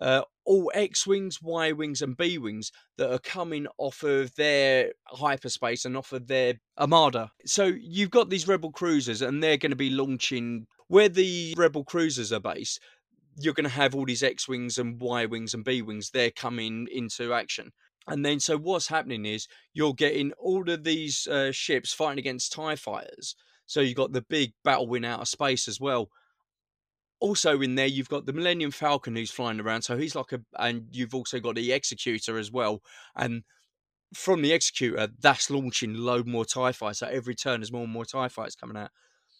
[0.00, 4.92] uh, all X wings, Y wings, and B wings that are coming off of their
[5.06, 7.30] hyperspace and off of their armada.
[7.46, 11.84] So you've got these rebel cruisers, and they're going to be launching where the rebel
[11.84, 12.80] cruisers are based.
[13.38, 16.10] You're going to have all these X wings and Y wings and B wings.
[16.10, 17.70] They're coming into action.
[18.08, 22.52] And then, so what's happening is you're getting all of these uh, ships fighting against
[22.52, 23.36] TIE fighters.
[23.66, 26.10] So you've got the big battle win out of space as well.
[27.20, 29.82] Also in there you've got the millennium falcon who's flying around.
[29.82, 32.82] So he's like a and you've also got the executor as well.
[33.14, 33.44] And
[34.12, 36.98] from the executor that's launching load more tie fighters.
[36.98, 38.90] so every turn there's more and more tie fighters coming out.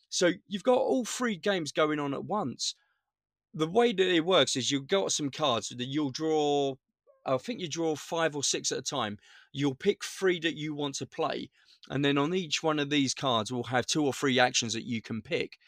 [0.08, 2.74] So you've got all three games going on at once.
[3.52, 6.76] The way that it works is you've got some cards that you'll draw
[7.26, 9.18] i think you draw five or six at a time
[9.52, 11.48] you'll pick three that you want to play
[11.90, 14.84] and then on each one of these cards we'll have two or three actions that
[14.84, 15.58] you can pick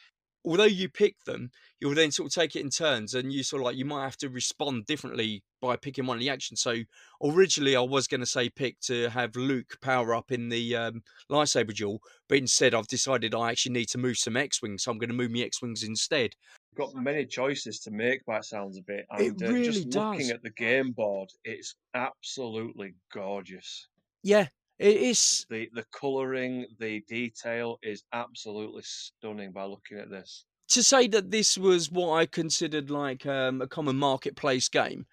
[0.44, 1.50] although you pick them,
[1.80, 4.04] you'll then sort of take it in turns, and you sort of like you might
[4.04, 6.60] have to respond differently by picking one of the actions.
[6.60, 6.76] So
[7.22, 11.02] originally, I was going to say pick to have Luke power up in the um,
[11.30, 14.90] lightsaber duel, but instead, I've decided I actually need to move some X wings, so
[14.90, 16.34] I'm going to move my X wings instead.
[16.74, 20.12] Got many choices to make by sounds of it, and it really uh, just does.
[20.12, 23.86] looking at the game board, it's absolutely gorgeous.
[24.22, 24.48] Yeah,
[24.78, 30.46] it is the the coloring, the detail is absolutely stunning by looking at this.
[30.68, 35.06] To say that this was what I considered like um, a common marketplace game,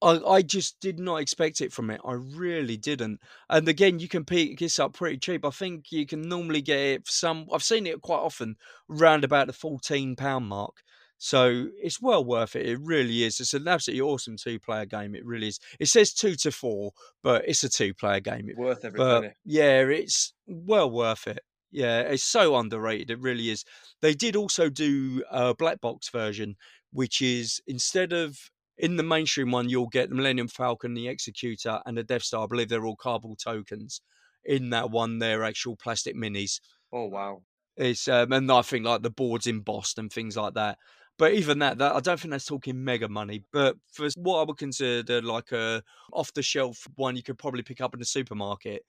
[0.00, 2.00] I, I just did not expect it from it.
[2.04, 3.20] I really didn't.
[3.50, 5.44] And again, you can pick this up pretty cheap.
[5.44, 7.46] I think you can normally get it for some.
[7.52, 8.56] I've seen it quite often
[8.90, 10.82] around about the fourteen pound mark.
[11.20, 12.64] So it's well worth it.
[12.64, 13.40] It really is.
[13.40, 15.16] It's an absolutely awesome two player game.
[15.16, 15.58] It really is.
[15.80, 16.92] It says two to four,
[17.24, 18.48] but it's a two player game.
[18.48, 19.34] It's worth every but, penny.
[19.44, 21.40] Yeah, it's well worth it.
[21.72, 23.10] Yeah, it's so underrated.
[23.10, 23.64] It really is.
[24.00, 26.56] They did also do a black box version,
[26.92, 28.38] which is instead of
[28.78, 32.44] in the mainstream one, you'll get the Millennium Falcon, the Executor, and the Death Star.
[32.44, 34.00] I believe they're all cardboard tokens.
[34.44, 36.60] In that one, they're actual plastic minis.
[36.92, 37.42] Oh wow!
[37.76, 40.78] It's um, and I think like the boards embossed and things like that.
[41.18, 43.44] But even that, that I don't think that's talking mega money.
[43.52, 47.62] But for what I would consider like a off the shelf one you could probably
[47.62, 48.84] pick up in the supermarket,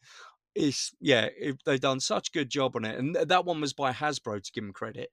[0.55, 2.99] is yeah, it, they've done such a good job on it.
[2.99, 5.09] And that one was by Hasbro to give them credit.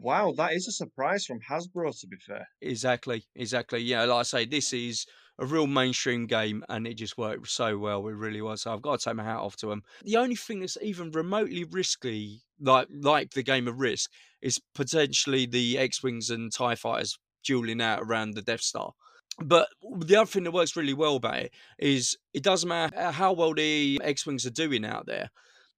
[0.00, 1.98] Wow, that is a surprise from Hasbro.
[2.00, 3.80] To be fair, exactly, exactly.
[3.80, 5.06] Yeah, like I say, this is
[5.38, 8.06] a real mainstream game, and it just worked so well.
[8.08, 8.62] It really was.
[8.62, 9.82] So I've got to take my hat off to them.
[10.04, 14.10] The only thing that's even remotely risky, like like the game of Risk,
[14.42, 18.92] is potentially the X-wings and Tie fighters dueling out around the Death Star.
[19.38, 19.68] But
[20.00, 23.54] the other thing that works really well about it is it doesn't matter how well
[23.54, 25.30] the X Wings are doing out there,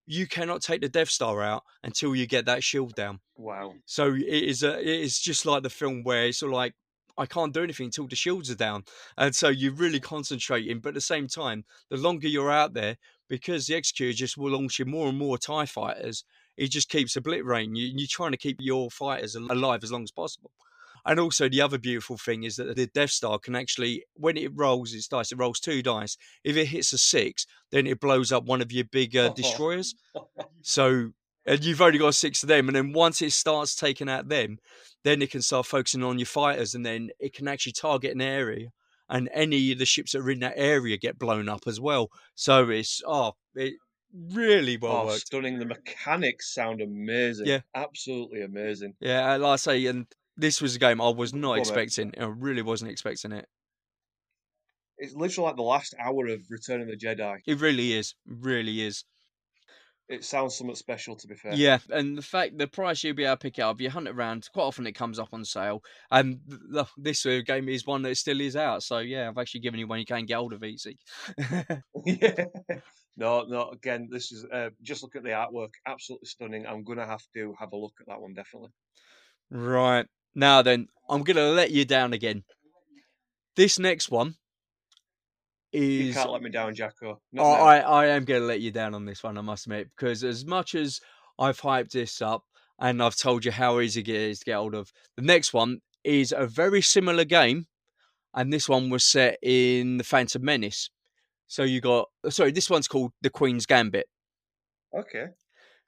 [0.07, 3.21] you cannot take the Death Star out until you get that shield down.
[3.37, 3.75] Wow.
[3.87, 6.75] So it is a, it is just like the film where it's sort of like
[7.19, 8.85] I can't do anything until the shields are down,
[9.19, 10.81] and so you're really concentrating.
[10.81, 12.97] But at the same time, the longer you're out there,
[13.29, 16.25] because the Executor just will launch you more and more Tie fighters,
[16.57, 17.93] it just keeps obliterating you.
[17.95, 20.53] You're trying to keep your fighters alive as long as possible.
[21.05, 24.53] And also, the other beautiful thing is that the Death Star can actually, when it
[24.55, 26.17] rolls its dice, it rolls two dice.
[26.45, 29.95] If it hits a six, then it blows up one of your big uh, destroyers.
[30.63, 31.11] so,
[31.45, 32.69] and you've only got six of them.
[32.69, 34.59] And then once it starts taking out them,
[35.03, 38.21] then it can start focusing on your fighters, and then it can actually target an
[38.21, 38.69] area.
[39.09, 42.11] And any of the ships that are in that area get blown up as well.
[42.37, 43.75] So it's oh, it
[44.33, 45.27] really well Oh, worked.
[45.27, 45.59] stunning.
[45.59, 47.47] The mechanics sound amazing.
[47.47, 47.61] Yeah.
[47.75, 48.95] Absolutely amazing.
[49.01, 51.61] Yeah, like I say, and this was a game I was not Go on, mate.
[51.61, 52.13] expecting.
[52.19, 53.47] I really wasn't expecting it.
[54.99, 57.39] It's literally like the last hour of Return of the Jedi.
[57.47, 59.05] It really is, really is.
[60.09, 61.55] It sounds somewhat special, to be fair.
[61.55, 64.09] Yeah, and the fact the price you'll be able to pick it up, you hunt
[64.09, 64.47] around.
[64.53, 66.87] Quite often it comes up on sale, and th- th-
[67.25, 68.83] this game is one that still is out.
[68.83, 70.99] So yeah, I've actually given you one you can get hold of easy.
[72.05, 72.45] yeah.
[73.17, 73.71] No, no.
[73.71, 75.73] Again, this is uh, just look at the artwork.
[75.87, 76.67] Absolutely stunning.
[76.67, 78.71] I'm gonna have to have a look at that one definitely.
[79.51, 82.45] right now, then I'm gonna let you down again.
[83.57, 84.37] This next one
[85.73, 87.21] You is can't let me down, Jacko.
[87.33, 87.63] Not Oh, now.
[87.65, 90.25] I, I am going to let you down on this one, I must admit, because
[90.25, 91.01] as much as
[91.39, 92.45] I've hyped this up
[92.79, 95.81] and I've told you how easy it is to get hold of, the next one
[96.03, 97.67] is a very similar game,
[98.35, 100.89] and this one was set in the Phantom Menace.
[101.47, 104.07] So you got, sorry, this one's called the Queen's Gambit.
[104.95, 105.27] Okay.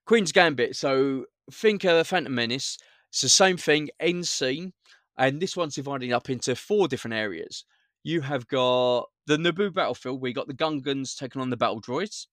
[0.06, 0.76] Queen's Gambit.
[0.76, 2.76] So think of the Phantom Menace.
[3.14, 4.72] It's the same thing, end scene,
[5.16, 7.64] and this one's dividing up into four different areas.
[8.02, 11.80] You have got the Naboo battlefield, where you got the Gungans taking on the battle
[11.80, 12.26] droids.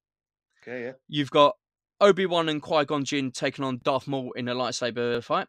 [0.63, 0.85] Okay.
[0.85, 0.91] Yeah.
[1.07, 1.55] You've got
[1.99, 5.45] Obi Wan and Qui Gon Jinn taking on Darth Maul in a lightsaber fight.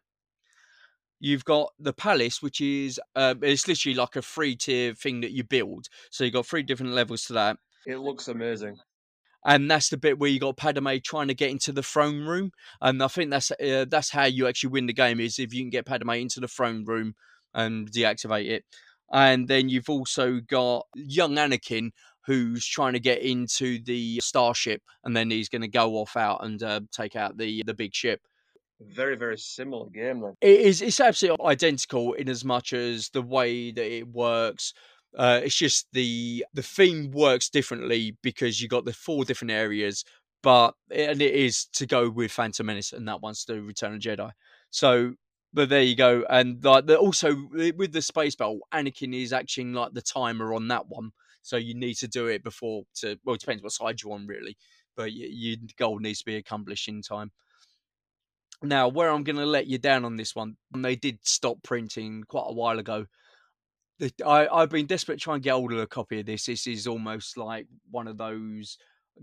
[1.19, 5.31] You've got the palace, which is uh, it's literally like a three tier thing that
[5.31, 5.87] you build.
[6.11, 7.57] So you've got three different levels to that,
[7.87, 8.77] It looks amazing.
[9.45, 12.51] And that's the bit where you got Padme trying to get into the throne room.
[12.81, 15.61] And I think that's uh, that's how you actually win the game is if you
[15.61, 17.15] can get Padme into the throne room
[17.53, 18.65] and deactivate it.
[19.11, 21.91] And then you've also got young Anakin
[22.25, 26.43] who's trying to get into the starship, and then he's going to go off out
[26.43, 28.21] and uh, take out the the big ship.
[28.81, 30.35] Very, very similar game then.
[30.41, 34.73] It is it's absolutely identical in as much as the way that it works.
[35.17, 40.03] Uh, it's just the the theme works differently because you got the four different areas,
[40.41, 43.99] but and it is to go with Phantom Menace, and that one's the Return of
[43.99, 44.31] Jedi.
[44.71, 45.13] So,
[45.53, 49.73] but there you go, and like the, also with the space battle, Anakin is acting
[49.73, 51.11] like the timer on that one,
[51.41, 53.17] so you need to do it before to.
[53.23, 54.57] Well, it depends what side you're on, really,
[54.95, 57.31] but your goal needs to be accomplished in time.
[58.63, 62.23] Now, where I'm going to let you down on this one, they did stop printing
[62.23, 63.05] quite a while ago.
[63.99, 66.45] The- I, I've been desperate to try and get hold of a copy of this.
[66.45, 68.77] This is almost like one of those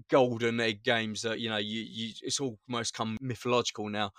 [0.09, 4.13] golden egg games that you know you, you it's almost come mythological now.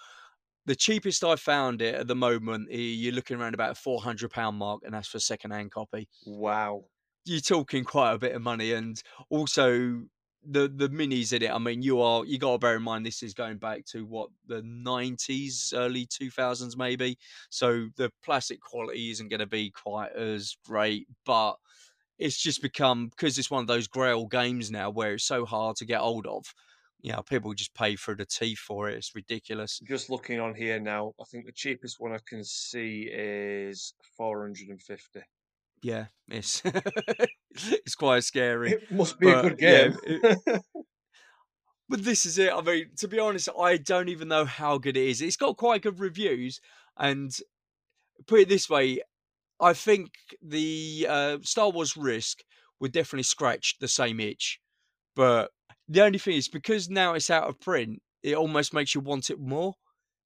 [0.66, 4.02] The cheapest I found it at the moment, eh, you're looking around about a four
[4.02, 6.86] hundred pound mark, and that's for a second hand copy Wow.
[7.26, 10.04] you're talking quite a bit of money and also
[10.44, 13.06] the the minis in it i mean you are you got to bear in mind
[13.06, 17.18] this is going back to what the 90s early 2000s maybe
[17.50, 21.56] so the plastic quality isn't going to be quite as great but
[22.18, 25.76] it's just become because it's one of those grail games now where it's so hard
[25.76, 26.46] to get hold of
[27.02, 30.54] you know people just pay for the teeth for it it's ridiculous Just looking on
[30.56, 35.22] here now, I think the cheapest one I can see is 450.
[35.82, 36.61] Yeah it's
[37.51, 39.97] it's quite scary It must be a But, good yeah, game.
[41.89, 42.51] But this is it.
[42.53, 45.21] I mean, to be honest, I don't even know how good it is.
[45.21, 46.61] It's got quite good reviews,
[46.97, 47.32] and
[48.27, 49.01] put it this way,
[49.59, 50.11] I think
[50.41, 52.43] the uh, Star Wars Risk
[52.79, 54.59] would definitely scratch the same itch.
[55.15, 55.51] But
[55.88, 59.29] the only thing is, because now it's out of print, it almost makes you want
[59.32, 59.75] it more.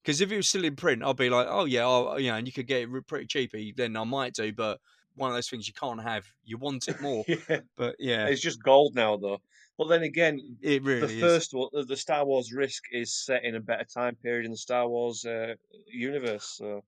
[0.02, 2.36] Because if it was still in print, I'd be like, oh yeah, I'll, you know,
[2.36, 4.52] and you could get it pretty cheapy, then I might do.
[4.52, 4.80] But
[5.16, 6.24] one of those things you can't have.
[6.44, 7.24] You want it more.
[7.28, 7.60] yeah.
[7.76, 9.38] but yeah, It's just gold now, though.
[9.78, 11.20] But then again, it the really is.
[11.20, 14.52] first one, the- the Star Wars Risk, is set in a better time period in
[14.52, 15.54] the Star Wars uh,
[15.86, 16.54] universe.
[16.58, 16.82] So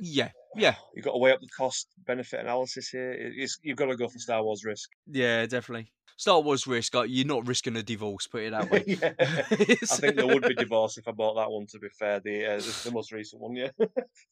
[0.00, 0.74] Yeah, Yeah.
[0.94, 3.12] you've got to weigh up the cost benefit analysis here.
[3.12, 4.90] It's, you've got to go for Star Wars Risk.
[5.06, 5.92] Yeah, definitely.
[6.20, 6.94] Star Wars risk.
[6.94, 8.26] uh, You're not risking a divorce.
[8.26, 8.84] Put it that way.
[8.86, 9.12] yeah.
[9.20, 11.66] I think there would be divorce if I bought that one.
[11.68, 13.70] To be fair, the uh, the, most recent one, yeah,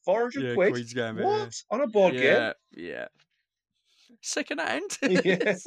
[0.05, 0.73] four hundred Yeah, quid.
[0.73, 1.25] Queen's Gambit.
[1.25, 3.07] What on a board yeah, yeah.
[4.21, 4.97] Second hand.
[5.01, 5.21] Yeah.
[5.25, 5.65] Yes.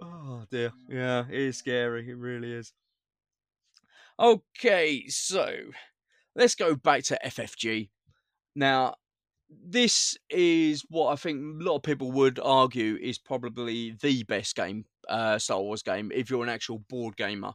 [0.00, 0.70] oh dear.
[0.88, 2.08] Yeah, it is scary.
[2.08, 2.72] It really is.
[4.16, 5.50] Okay, so
[6.36, 7.88] let's go back to FFG.
[8.54, 8.94] Now,
[9.50, 14.54] this is what I think a lot of people would argue is probably the best
[14.54, 17.52] game, uh, Star Wars game, if you're an actual board gamer.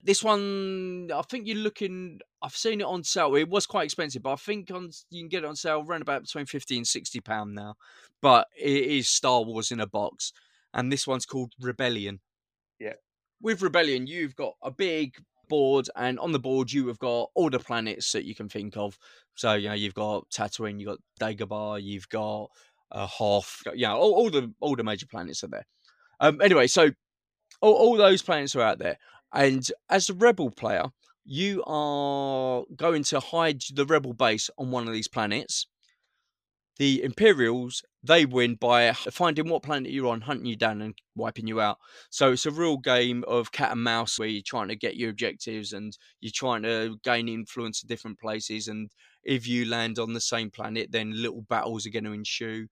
[0.00, 2.20] This one, I think you're looking.
[2.40, 3.34] I've seen it on sale.
[3.34, 6.02] It was quite expensive, but I think on you can get it on sale around
[6.02, 7.74] about between fifty and sixty pound now.
[8.22, 10.32] But it is Star Wars in a box,
[10.72, 12.20] and this one's called Rebellion.
[12.78, 12.94] Yeah.
[13.42, 15.16] With Rebellion, you've got a big
[15.48, 18.76] board, and on the board you have got all the planets that you can think
[18.76, 18.98] of.
[19.34, 22.50] So you know you've got Tatooine, you've got Dagobah, you've got
[22.92, 23.62] uh, Hoth.
[23.74, 25.66] You know all, all the all the major planets are there.
[26.20, 26.90] Um, anyway, so
[27.60, 28.98] all, all those planets are out there,
[29.32, 30.84] and as a rebel player,
[31.24, 35.66] you are going to hide the rebel base on one of these planets.
[36.78, 41.46] The Imperials they win by finding what planet you're on, hunting you down, and wiping
[41.48, 41.78] you out.
[42.10, 45.10] So it's a real game of cat and mouse where you're trying to get your
[45.10, 48.68] objectives and you're trying to gain influence at different places.
[48.68, 48.90] And
[49.24, 52.68] if you land on the same planet, then little battles are going to ensue.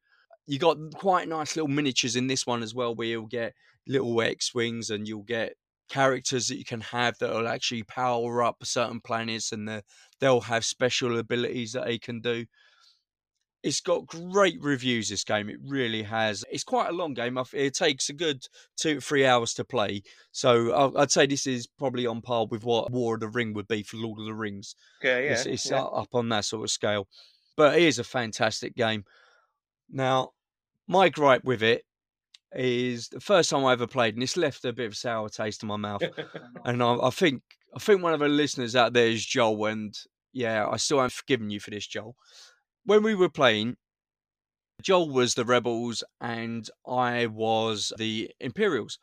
[0.46, 3.52] You got quite nice little miniatures in this one as well, where you'll get
[3.88, 5.54] little X wings and you'll get
[5.88, 9.82] characters that you can have that will actually power up certain planets and the,
[10.20, 12.46] they'll have special abilities that they can do.
[13.66, 15.08] It's got great reviews.
[15.08, 16.44] This game, it really has.
[16.52, 17.36] It's quite a long game.
[17.52, 18.46] It takes a good
[18.76, 20.04] two to three hours to play.
[20.30, 23.66] So I'd say this is probably on par with what War of the Ring would
[23.66, 24.76] be for Lord of the Rings.
[25.00, 25.32] Okay, yeah.
[25.32, 25.82] It's, it's yeah.
[25.82, 27.08] up on that sort of scale.
[27.56, 29.04] But it is a fantastic game.
[29.90, 30.30] Now,
[30.86, 31.84] my gripe with it
[32.54, 35.28] is the first time I ever played, and it's left a bit of a sour
[35.28, 36.04] taste in my mouth.
[36.64, 37.42] and I, I think
[37.74, 39.98] I think one of the listeners out there is Joel, and
[40.32, 42.14] yeah, I still haven't forgiven you for this, Joel.
[42.87, 43.76] When we were playing,
[44.80, 49.01] Joel was the rebels, and I was the Imperials.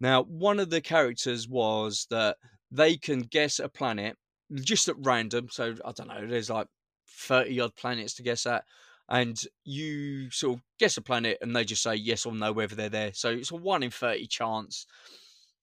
[0.00, 2.36] Now, one of the characters was that
[2.72, 4.16] they can guess a planet
[4.54, 5.48] just at random.
[5.50, 6.26] So I don't know.
[6.26, 6.66] There's like
[7.08, 8.64] thirty odd planets to guess at,
[9.08, 12.74] and you sort of guess a planet, and they just say yes or no whether
[12.74, 13.12] they're there.
[13.14, 14.84] So it's a one in thirty chance,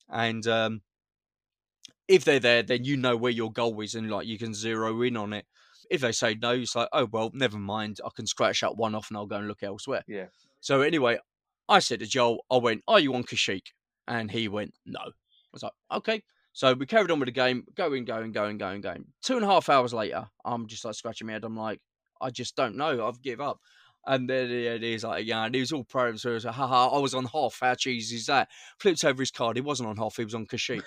[0.09, 0.81] and um,
[2.07, 5.01] if they're there, then you know where your goal is, and like you can zero
[5.01, 5.45] in on it.
[5.93, 7.99] If they say no, it's like oh well, never mind.
[8.03, 10.03] I can scratch that one off, and I'll go and look elsewhere.
[10.07, 10.25] Yeah.
[10.59, 11.19] So anyway,
[11.69, 13.67] I said to Joel, I went, "Are you on Kashyyyk?"
[14.07, 15.11] And he went, "No." I
[15.53, 19.05] was like, "Okay." So we carried on with the game, going, going, going, going, going.
[19.21, 21.43] Two and a half hours later, I'm just like scratching my head.
[21.43, 21.79] I'm like,
[22.19, 23.07] I just don't know.
[23.07, 23.59] I've give up.
[24.05, 26.19] And then it is like, yeah, and he was all proud.
[26.19, 27.57] So he was like, haha, I was on Hoth.
[27.61, 28.49] How cheesy is that?
[28.79, 29.55] Flipped over his card.
[29.55, 30.17] He wasn't on Hoth.
[30.17, 30.85] He was on Kashyyyk.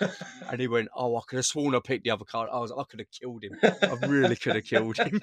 [0.49, 2.49] and he went, oh, I could have sworn I picked the other card.
[2.51, 3.57] I was, like, I could have killed him.
[3.63, 5.19] I really could have killed him.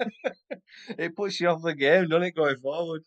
[0.97, 3.03] it puts you off the game, doesn't it, going forward?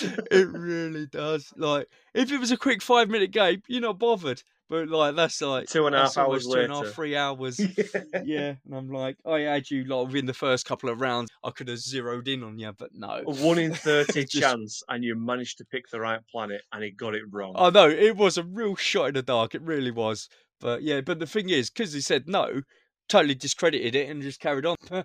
[0.00, 1.52] it really does.
[1.56, 4.42] Like, if it was a quick five minute game, you're not bothered.
[4.68, 6.92] But like, that's like Two and a half hours two and a half, later.
[6.94, 7.60] three hours.
[8.24, 11.50] yeah, and I'm like, I had you like within the first couple of rounds, I
[11.50, 13.22] could have zeroed in on you, but no.
[13.26, 16.82] A one in 30 Just- chance, and you managed to pick the right planet, and
[16.82, 17.54] he got it wrong.
[17.56, 19.54] I know it was a real shot in the dark.
[19.54, 20.28] It really was.
[20.60, 22.62] But yeah, but the thing is, because he said no,
[23.08, 24.76] totally discredited it and just carried on.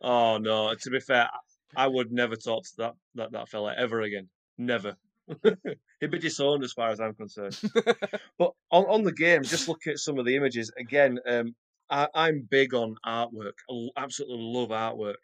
[0.00, 0.72] Oh, no.
[0.80, 1.28] To be fair,
[1.76, 4.28] I would never talk to that, that, that fella ever again.
[4.56, 4.96] Never.
[6.00, 7.56] He'd be disowned as far as I'm concerned.
[8.38, 10.70] But on, on the game, just look at some of the images.
[10.78, 11.54] Again, um,
[11.90, 13.54] I, I'm big on artwork.
[13.70, 15.22] I absolutely love artwork.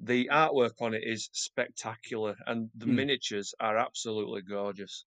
[0.00, 2.96] The artwork on it is spectacular, and the Mm.
[2.96, 5.04] miniatures are absolutely gorgeous.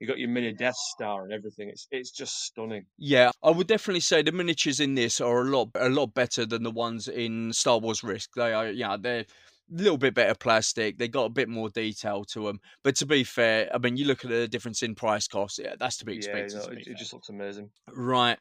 [0.00, 1.70] You got your mini Death Star and everything.
[1.70, 2.86] It's it's just stunning.
[2.98, 6.46] yeah, I would definitely say the miniatures in this are a lot a lot better
[6.46, 8.30] than the ones in Star Wars Risk.
[8.34, 9.26] They are, yeah, they're
[9.70, 10.98] little bit better plastic.
[10.98, 12.60] They got a bit more detail to them.
[12.82, 15.58] But to be fair, I mean, you look at the difference in price cost.
[15.58, 16.56] Yeah, that's to be Yeah, expected.
[16.56, 16.94] no, to be it, fair.
[16.94, 17.70] it just looks amazing.
[17.92, 18.38] Right.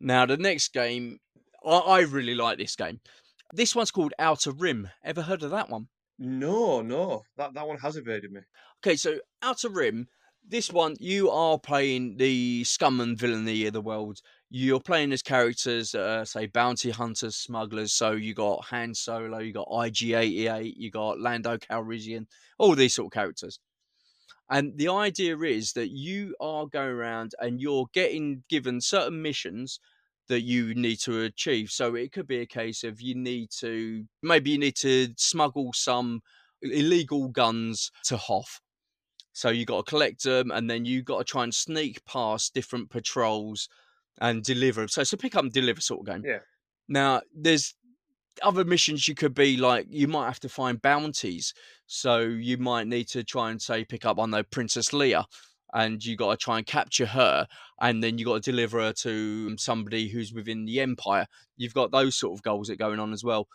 [0.00, 1.18] Now, the next game,
[1.64, 3.00] I, I really like this game.
[3.52, 4.88] This one's called Outer Rim.
[5.04, 5.88] Ever heard of that one?
[6.18, 8.40] No, no, that that one has evaded me.
[8.84, 10.08] Okay, so Outer Rim,
[10.48, 14.20] this one, you are playing the scum and villainy of the world.
[14.50, 17.92] You're playing as characters, uh, say, bounty hunters, smugglers.
[17.92, 22.26] So you got Han Solo, you got IG-88, you got Lando Calrissian,
[22.58, 23.58] all these sort of characters.
[24.50, 29.80] And the idea is that you are going around and you're getting given certain missions
[30.28, 31.70] that you need to achieve.
[31.70, 35.72] So it could be a case of you need to maybe you need to smuggle
[35.72, 36.20] some
[36.62, 38.60] illegal guns to Hoth.
[39.32, 42.54] So you got to collect them, and then you got to try and sneak past
[42.54, 43.68] different patrols
[44.20, 44.86] and deliver.
[44.88, 46.24] So it's a pick up and deliver sort of game.
[46.24, 46.38] Yeah.
[46.88, 47.74] Now there's
[48.42, 51.54] other missions you could be like you might have to find bounties.
[51.86, 55.24] So you might need to try and say pick up on the Princess Leia,
[55.74, 57.46] and you got to try and capture her,
[57.80, 61.26] and then you got to deliver her to somebody who's within the Empire.
[61.56, 63.48] You've got those sort of goals that are going on as well.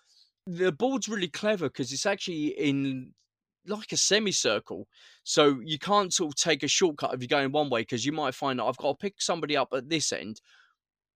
[0.47, 3.11] The board's really clever because it's actually in
[3.67, 4.87] like a semicircle.
[5.23, 8.11] So you can't sort of take a shortcut if you're going one way because you
[8.11, 10.41] might find that I've got to pick somebody up at this end,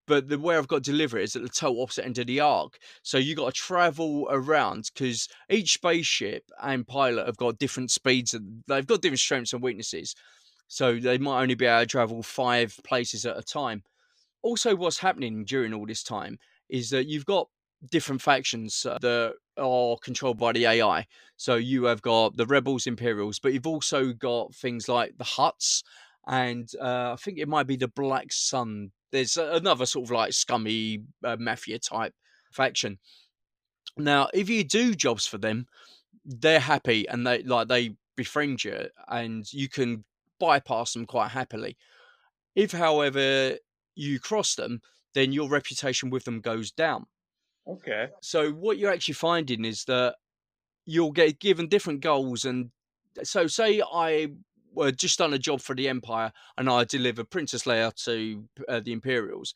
[0.08, 2.28] but the way I've got to deliver it is at the total opposite end of
[2.28, 2.78] the arc.
[3.04, 8.34] So you got to travel around because each spaceship and pilot have got different speeds
[8.34, 10.16] and they've got different strengths and weaknesses.
[10.68, 13.84] So they might only be able to travel five places at a time.
[14.42, 16.40] Also, what's happening during all this time
[16.70, 17.48] is that you've got
[17.90, 21.06] different factions uh, that are controlled by the AI.
[21.38, 25.84] So you have got the rebels, Imperials, but you've also got things like the Hutts,
[26.28, 28.92] and uh, I think it might be the Black Sun.
[29.12, 32.14] There's another sort of like scummy uh, mafia type
[32.52, 33.00] faction.
[33.98, 35.68] Now, if you do jobs for them,
[36.24, 40.04] they're happy and they like they befriend you, and you can
[40.40, 41.78] bypass them quite happily.
[42.56, 43.58] If, however,
[43.96, 44.82] you cross them,
[45.14, 47.06] then your reputation with them goes down.
[47.68, 48.08] Okay.
[48.22, 50.16] So what you're actually finding is that
[50.86, 52.72] you'll get given different goals, and
[53.24, 54.30] so say I
[54.74, 58.80] were just done a job for the Empire and I delivered Princess Leia to uh,
[58.80, 59.54] the Imperials.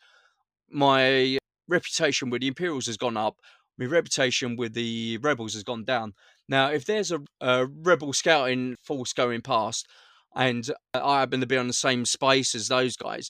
[0.69, 1.37] My
[1.67, 3.39] reputation with the Imperials has gone up.
[3.77, 6.13] My reputation with the Rebels has gone down.
[6.47, 9.87] Now, if there's a, a Rebel scouting force going past,
[10.35, 13.29] and I happen to be on the same space as those guys,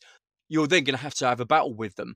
[0.50, 2.16] you're then going to have to have a battle with them.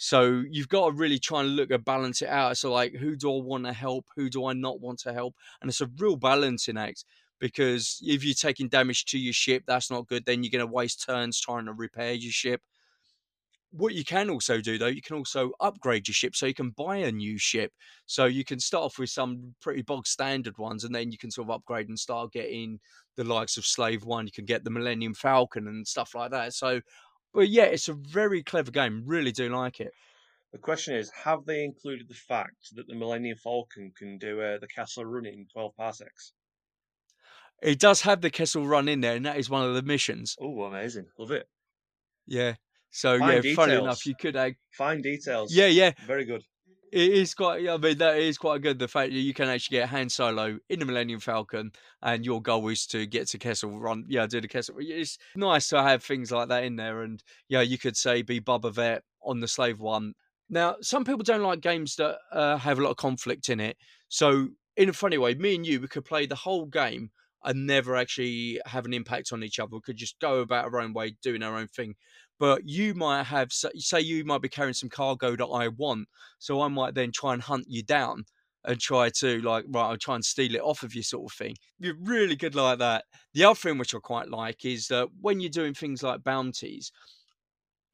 [0.00, 2.56] So you've got to really try and look at balance it out.
[2.56, 4.06] So like, who do I want to help?
[4.14, 5.34] Who do I not want to help?
[5.60, 7.04] And it's a real balancing act
[7.40, 10.24] because if you're taking damage to your ship, that's not good.
[10.24, 12.62] Then you're going to waste turns trying to repair your ship.
[13.72, 16.70] What you can also do though, you can also upgrade your ship so you can
[16.70, 17.72] buy a new ship.
[18.06, 21.30] So you can start off with some pretty bog standard ones, and then you can
[21.30, 22.78] sort of upgrade and start getting
[23.16, 24.26] the likes of Slave One.
[24.26, 26.54] You can get the Millennium Falcon and stuff like that.
[26.54, 26.80] So
[27.32, 29.02] but yeah, it's a very clever game.
[29.06, 29.92] Really do like it.
[30.52, 34.58] The question is, have they included the fact that the Millennium Falcon can do uh,
[34.58, 36.32] the Kessel Run in 12 parsecs?
[37.62, 40.36] It does have the Kessel Run in there, and that is one of the missions.
[40.40, 41.06] Oh, amazing.
[41.18, 41.46] Love it.
[42.26, 42.54] Yeah.
[42.90, 44.36] So, Fine yeah, funny enough, you could.
[44.76, 45.54] Fine details.
[45.54, 45.92] yeah, yeah.
[46.06, 46.42] Very good.
[46.90, 47.68] It is quite.
[47.68, 48.78] I mean, that is quite good.
[48.78, 51.72] The fact that you can actually get Han Solo in the Millennium Falcon,
[52.02, 54.04] and your goal is to get to Kessel Run.
[54.08, 54.76] Yeah, do the Kessel.
[54.78, 58.40] It's nice to have things like that in there, and yeah, you could say be
[58.40, 60.14] Boba Fett on the Slave One.
[60.48, 63.76] Now, some people don't like games that uh, have a lot of conflict in it.
[64.08, 67.10] So, in a funny way, me and you, we could play the whole game
[67.44, 69.76] and never actually have an impact on each other.
[69.76, 71.94] We could just go about our own way, doing our own thing
[72.38, 76.08] but you might have say you might be carrying some cargo that I want,
[76.38, 78.24] so I might then try and hunt you down
[78.64, 81.36] and try to like right, I'll try and steal it off of you, sort of
[81.36, 81.56] thing.
[81.78, 83.04] You're really good like that.
[83.34, 86.92] The other thing which I quite like is that when you're doing things like bounties,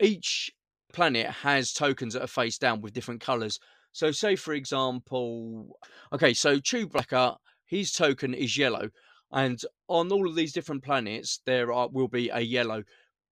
[0.00, 0.50] each
[0.92, 3.58] planet has tokens that are face down with different colors.
[3.92, 5.78] So, say for example,
[6.12, 7.36] okay, so Chewbacca,
[7.66, 8.90] his token is yellow,
[9.32, 12.82] and on all of these different planets, there are will be a yellow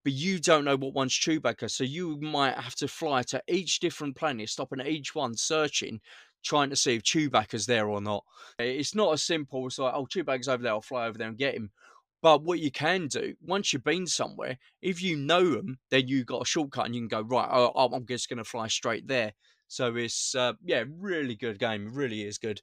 [0.05, 1.70] but you don't know what one's Chewbacca.
[1.70, 6.01] So you might have to fly to each different planet, stopping at each one, searching,
[6.44, 8.24] trying to see if Chewbacca's there or not.
[8.59, 11.39] It's not as simple as like, oh, Chewbacca's over there, I'll fly over there and
[11.39, 11.70] get him.
[12.20, 16.26] But what you can do, once you've been somewhere, if you know them, then you've
[16.26, 19.09] got a shortcut and you can go, right, oh, I'm just going to fly straight
[19.09, 19.32] there.
[19.66, 21.89] So it's, uh, yeah, really good game.
[21.89, 22.60] It really is good.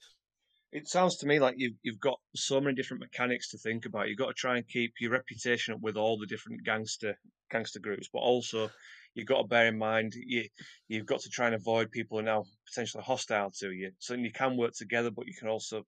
[0.71, 4.07] It sounds to me like you've you've got so many different mechanics to think about.
[4.07, 7.17] You've got to try and keep your reputation up with all the different gangster
[7.49, 8.69] gangster groups, but also
[9.15, 10.47] you've got to bear in mind you
[10.87, 13.91] you've got to try and avoid people who are now potentially hostile to you.
[13.97, 15.85] So you can work together, but you can also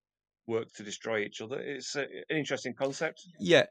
[0.48, 1.60] work to destroy each other.
[1.60, 3.22] It's a, an interesting concept.
[3.40, 3.66] Yeah,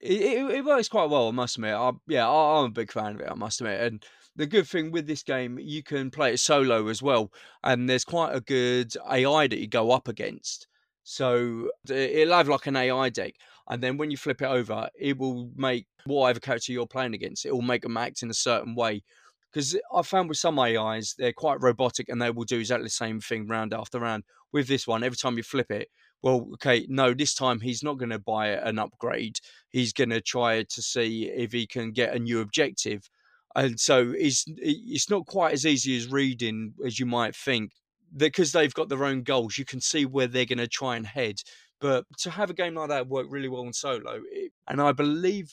[0.00, 1.28] it, it, it works quite well.
[1.28, 1.74] I must admit.
[1.74, 3.28] I, yeah, I, I'm a big fan of it.
[3.30, 4.04] I must admit, and
[4.36, 7.32] the good thing with this game, you can play it solo as well,
[7.64, 10.68] and there's quite a good AI that you go up against.
[11.02, 13.34] So it'll have like an AI deck,
[13.68, 17.46] and then when you flip it over, it will make whatever character you're playing against,
[17.46, 19.02] it will make them act in a certain way.
[19.50, 22.90] Because I found with some AIs, they're quite robotic and they will do exactly the
[22.90, 24.24] same thing round after round.
[24.52, 25.88] With this one, every time you flip it,
[26.22, 29.38] well, okay, no, this time he's not going to buy an upgrade.
[29.70, 33.08] He's going to try to see if he can get a new objective
[33.56, 37.72] and so it's it's not quite as easy as reading as you might think
[38.16, 41.06] because they've got their own goals you can see where they're going to try and
[41.06, 41.36] head
[41.80, 44.92] But to have a game like that work really well in solo, it, and I
[44.92, 45.52] believe,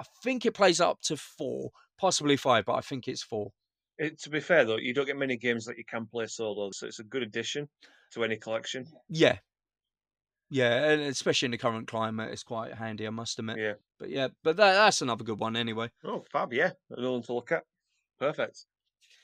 [0.00, 3.52] I think it plays up to four, possibly five, but I think it's four.
[3.98, 6.70] It, to be fair though, you don't get many games that you can play solo,
[6.70, 7.68] so it's a good addition
[8.12, 8.86] to any collection.
[9.08, 9.38] Yeah.
[10.50, 13.58] Yeah, and especially in the current climate, it's quite handy, I must admit.
[13.58, 13.74] Yeah.
[13.98, 15.90] But yeah, but that, that's another good one anyway.
[16.04, 16.52] Oh, fab!
[16.52, 17.64] Yeah, another one to look at.
[18.18, 18.64] Perfect.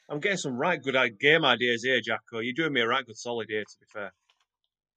[0.08, 2.40] I'm getting some right good game ideas here, Jacko.
[2.40, 4.12] You're doing me a right good solid here, to be fair.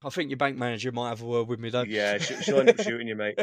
[0.04, 1.84] I think your bank manager might have a word with me though.
[1.84, 3.40] Yeah, sh- she'll end up shooting you, mate.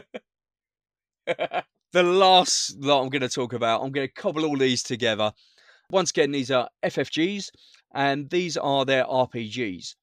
[1.27, 5.33] the last that I'm going to talk about, I'm going to cobble all these together.
[5.91, 7.51] Once again, these are FFGs,
[7.95, 9.95] and these are their RPGs.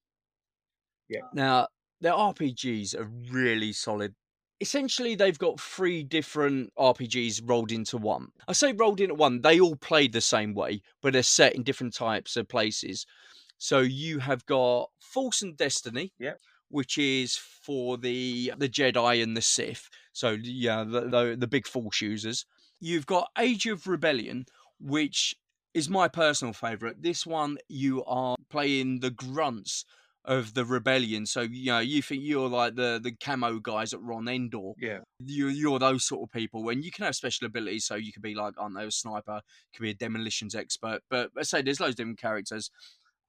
[1.09, 1.21] Yeah.
[1.33, 1.67] Now,
[2.01, 4.15] their RPGs are really solid.
[4.59, 8.27] Essentially, they've got three different RPGs rolled into one.
[8.47, 11.63] I say rolled into one, they all play the same way, but they're set in
[11.63, 13.05] different types of places.
[13.57, 16.39] So you have got Force and Destiny, Yep.
[16.69, 19.89] which is for the the Jedi and the Sith.
[20.13, 22.45] So yeah, the, the the big Force users.
[22.79, 24.45] You've got Age of Rebellion,
[24.79, 25.35] which
[25.73, 27.01] is my personal favorite.
[27.01, 29.85] This one you are playing the grunts
[30.25, 31.25] of the rebellion.
[31.25, 34.73] So you know you think you're like the the camo guys at Ron Endor.
[34.77, 34.99] Yeah.
[35.19, 37.85] You you're those sort of people, and you can have special abilities.
[37.85, 39.41] So you could be like I don't know a sniper,
[39.73, 41.01] you could be a demolitions expert.
[41.09, 42.69] But let's say there's loads of different characters.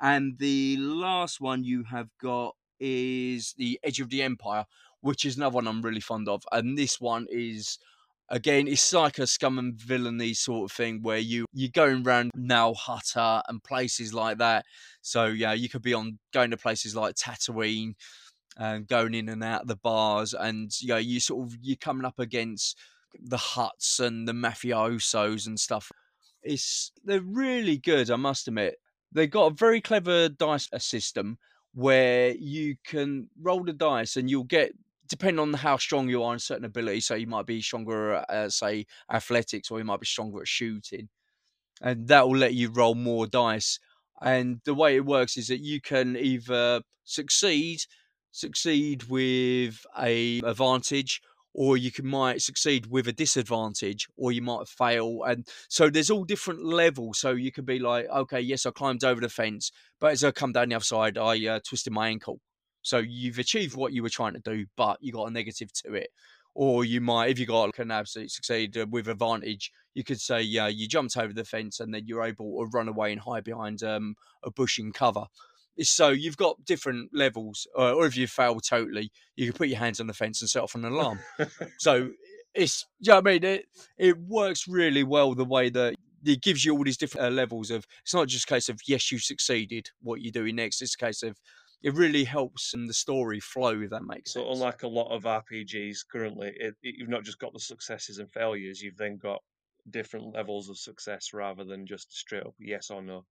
[0.01, 4.64] And the last one you have got is the Edge of the Empire,
[5.01, 6.43] which is another one I'm really fond of.
[6.51, 7.78] And this one is
[8.32, 12.32] again, it's like a scum and villainy sort of thing where you you're going around
[12.34, 14.64] Nal Hutta and places like that.
[15.02, 17.94] So yeah, you could be on going to places like Tatooine
[18.56, 21.76] and going in and out of the bars, and you know, you sort of you're
[21.76, 22.78] coming up against
[23.20, 25.92] the Hutts and the mafiosos and stuff.
[26.42, 28.76] It's they're really good, I must admit.
[29.12, 31.38] They've got a very clever dice uh, system
[31.74, 34.72] where you can roll the dice and you'll get
[35.12, 37.05] depending on how strong you are in certain abilities.
[37.05, 40.48] So you might be stronger at, uh, say, athletics, or you might be stronger at
[40.48, 41.10] shooting,
[41.82, 43.78] and that will let you roll more dice.
[44.22, 47.80] And the way it works is that you can either succeed,
[48.30, 51.20] succeed with a advantage,
[51.52, 55.24] or you can might succeed with a disadvantage, or you might fail.
[55.24, 57.18] And so there's all different levels.
[57.18, 59.70] So you could be like, okay, yes, I climbed over the fence,
[60.01, 62.40] but as I come down the other side, I uh, twisted my ankle.
[62.82, 65.94] So you've achieved what you were trying to do, but you got a negative to
[65.94, 66.09] it.
[66.54, 70.20] Or you might, if you got like, an absolute succeed uh, with advantage, you could
[70.20, 73.20] say, yeah, you jumped over the fence and then you're able to run away and
[73.20, 75.24] hide behind um, a bush in cover.
[75.80, 79.78] So you've got different levels, uh, or if you fail totally, you can put your
[79.78, 81.20] hands on the fence and set off an alarm.
[81.78, 82.10] so
[82.54, 83.64] it's, yeah, you know I mean, it
[83.96, 85.94] it works really well the way that
[86.24, 87.86] it gives you all these different uh, levels of.
[88.02, 89.88] It's not just a case of yes, you succeeded.
[90.02, 90.82] What you're doing next?
[90.82, 91.38] It's a case of
[91.82, 93.80] it really helps in the story flow.
[93.82, 94.50] If that makes So sense.
[94.50, 98.32] unlike a lot of RPGs currently, it, it- you've not just got the successes and
[98.32, 98.82] failures.
[98.82, 99.44] You've then got
[99.88, 103.26] different levels of success rather than just straight up yes or no.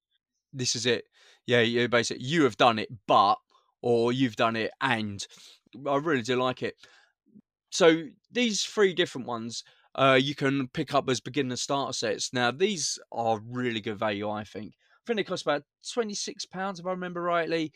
[0.53, 1.05] this is it.
[1.47, 3.37] Yeah, you basically you have done it, but
[3.83, 5.27] or you've done it and
[5.87, 6.77] I really do like it.
[7.71, 9.65] So these three different ones
[9.97, 12.33] uh, you can pick up as beginner starter sets.
[12.33, 14.75] Now these are really good value, I think.
[14.75, 17.73] I think they cost about twenty six pounds if I remember rightly.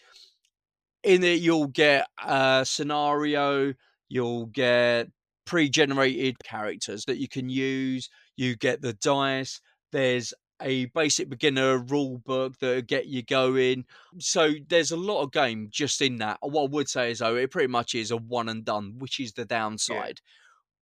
[1.04, 3.74] In it, you'll get a scenario,
[4.08, 5.08] you'll get
[5.44, 8.08] pre-generated characters that you can use.
[8.36, 9.60] You get the dice.
[9.92, 10.32] There's
[10.62, 13.84] a basic beginner rule book that'll get you going.
[14.18, 16.38] So there's a lot of game just in that.
[16.40, 19.20] What I would say is though, it pretty much is a one and done, which
[19.20, 20.20] is the downside.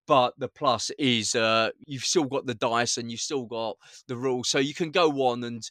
[0.07, 3.77] But the plus is uh, you've still got the dice and you've still got
[4.09, 5.62] the rules, so you can go on and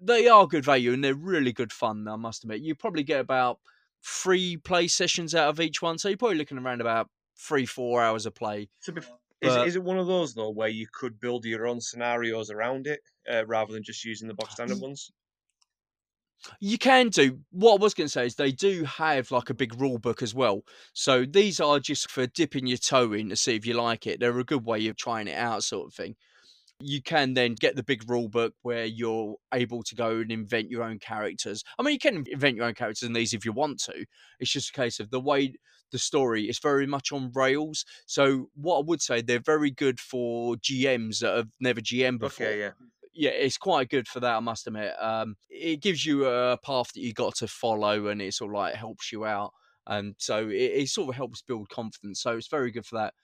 [0.00, 2.06] they are good value and they're really good fun.
[2.08, 3.58] I must admit, you probably get about
[4.04, 7.08] three play sessions out of each one, so you're probably looking around about
[7.38, 8.68] three, four hours of play.
[8.86, 9.00] Be,
[9.42, 12.50] is, it, is it one of those though where you could build your own scenarios
[12.50, 13.00] around it
[13.30, 15.10] uh, rather than just using the box standard ones?
[16.60, 17.38] You can do.
[17.50, 20.22] What I was going to say is they do have like a big rule book
[20.22, 20.62] as well.
[20.92, 24.20] So these are just for dipping your toe in to see if you like it.
[24.20, 26.16] They're a good way of trying it out, sort of thing.
[26.80, 30.70] You can then get the big rule book where you're able to go and invent
[30.70, 31.64] your own characters.
[31.78, 34.04] I mean, you can invent your own characters in these if you want to.
[34.40, 35.54] It's just a case of the way
[35.92, 37.84] the story is very much on rails.
[38.06, 42.46] So what I would say, they're very good for GMs that have never GM before
[42.46, 42.70] Okay, yeah.
[43.14, 44.36] yeah, it's quite good for that.
[44.36, 44.92] I must admit.
[45.00, 48.56] Um, it gives you a path that you got to follow, and it sort of
[48.56, 49.52] like helps you out,
[49.86, 52.20] and so it, it sort of helps build confidence.
[52.20, 53.14] So it's very good for that.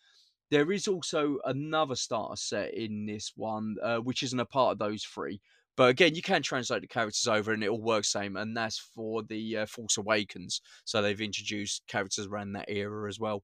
[0.52, 4.78] There is also another starter set in this one, uh, which isn't a part of
[4.78, 5.40] those three,
[5.76, 8.78] But again, you can translate the characters over and it all works same, and that's
[8.78, 10.60] for the uh, Force Awakens.
[10.84, 13.42] So they've introduced characters around that era as well.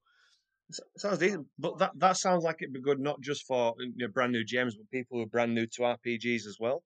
[0.99, 4.09] Sounds decent, but that, that sounds like it'd be good not just for you know,
[4.09, 6.83] brand new GMs, but people who are brand new to RPGs as well.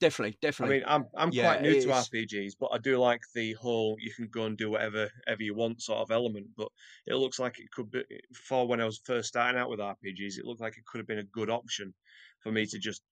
[0.00, 0.62] Definitely, definitely.
[0.62, 1.92] I mean, I'm I'm Yeah, quite new to is.
[1.92, 5.54] RPGs, but I do like the whole you can go and do whatever ever you
[5.54, 6.48] want sort of element.
[6.56, 6.68] But
[7.06, 8.04] it looks like it could be
[8.34, 11.06] for when I was first starting out with RPGs, it looked like it could have
[11.06, 11.94] been a good option
[12.40, 13.02] for me to just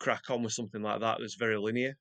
[0.00, 1.96] crack on with something like that that's very linear.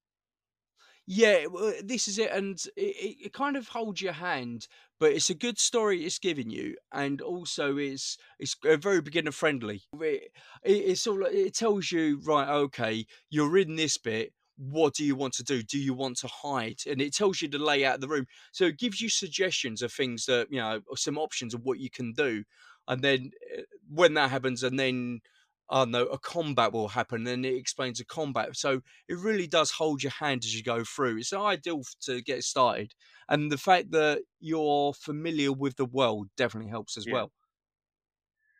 [1.08, 1.46] Yeah,
[1.84, 4.68] this is it, and it, it, kind of holds your hand,
[5.00, 9.32] but it's a good story it's giving you, and also it's it's uh, very beginner
[9.32, 9.84] friendly.
[10.02, 10.32] It,
[10.64, 12.50] it, it's all it tells you right.
[12.50, 14.34] Okay, you're in this bit.
[14.58, 15.62] What do you want to do?
[15.62, 16.80] Do you want to hide?
[16.88, 19.94] And it tells you the layout of the room, so it gives you suggestions of
[19.94, 22.44] things that you know, some options of what you can do,
[22.88, 23.62] and then uh,
[23.94, 25.22] when that happens, and then
[25.70, 28.56] oh no, a combat will happen, and it explains a combat.
[28.56, 31.18] So it really does hold your hand as you go through.
[31.18, 32.94] It's ideal to get started,
[33.30, 37.10] and the fact that you're familiar with the world definitely helps as Yeah.
[37.10, 37.32] well.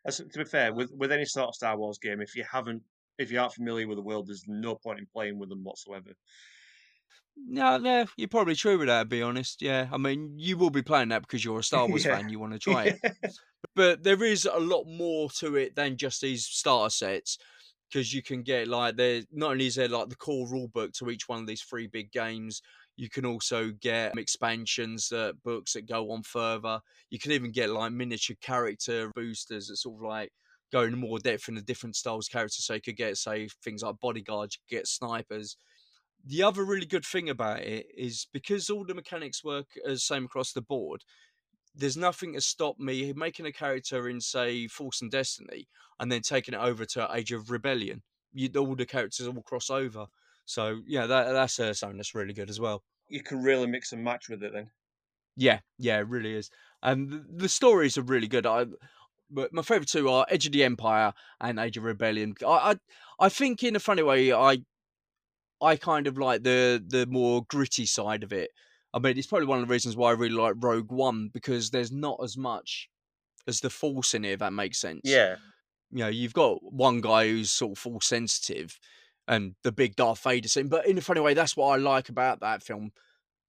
[0.06, 2.84] As, to be fair, with with any sort of Star Wars game, if you haven't
[3.18, 6.14] if you aren't familiar with the world, there's no point in playing with them whatsoever.
[7.38, 9.04] No, no, you're probably true with that.
[9.04, 9.90] To be honest, yeah.
[9.92, 12.20] I mean, you will be playing that because you're a Star Wars Yeah.
[12.20, 12.30] fan.
[12.30, 13.02] You want to try it.
[13.76, 17.38] but there is a lot more to it than just these starter sets
[17.90, 20.94] because you can get like there not only is there like the core rule book
[20.94, 22.62] to each one of these three big games
[22.98, 27.70] you can also get expansions that books that go on further you can even get
[27.70, 30.32] like miniature character boosters that sort of like
[30.72, 33.48] go into more depth in the different styles of characters so you could get say
[33.64, 35.58] things like bodyguards you could get snipers
[36.26, 40.26] the other really good thing about it is because all the mechanics work as same
[40.26, 41.04] across the board
[41.78, 45.68] there's nothing to stop me making a character in say Force and Destiny
[46.00, 48.02] and then taking it over to Age of Rebellion.
[48.34, 50.08] You, all the characters all cross over.
[50.46, 52.84] So yeah, that that's uh, something that's really good as well.
[53.08, 54.70] You can really mix and match with it then.
[55.36, 56.50] Yeah, yeah, it really is.
[56.82, 58.46] And the, the stories are really good.
[58.46, 58.66] I
[59.30, 62.36] but my favorite two are Edge of the Empire and Age of Rebellion.
[62.46, 62.76] I I,
[63.20, 64.60] I think in a funny way I
[65.62, 68.52] I kind of like the the more gritty side of it.
[68.94, 71.70] I mean, it's probably one of the reasons why I really like Rogue One because
[71.70, 72.90] there's not as much
[73.48, 74.32] as the Force in it.
[74.34, 75.02] If that makes sense.
[75.04, 75.36] Yeah,
[75.92, 78.80] You know, you've got one guy who's sort of Force sensitive,
[79.28, 80.70] and the big Darth Vader scene.
[80.70, 82.92] But in a funny way, that's what I like about that film.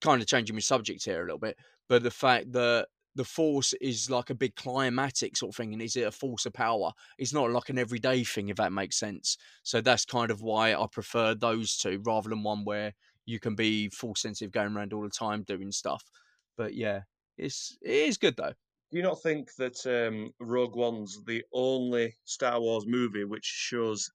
[0.01, 1.57] Kind of changing my subject here a little bit,
[1.89, 5.83] but the fact that the Force is like a big climatic sort of thing, and
[5.83, 6.93] is it a force of power?
[7.19, 9.37] It's not like an everyday thing, if that makes sense.
[9.63, 12.93] So that's kind of why I prefer those two rather than one where
[13.25, 16.05] you can be force sensitive going around all the time doing stuff.
[16.57, 17.03] But yeah,
[17.37, 18.53] it's it is good though.
[18.91, 24.11] Do you not think that um, Rogue One's the only Star Wars movie which shows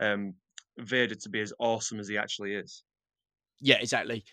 [0.00, 0.34] um,
[0.78, 2.82] Vader to be as awesome as he actually is?
[3.60, 4.24] Yeah, exactly.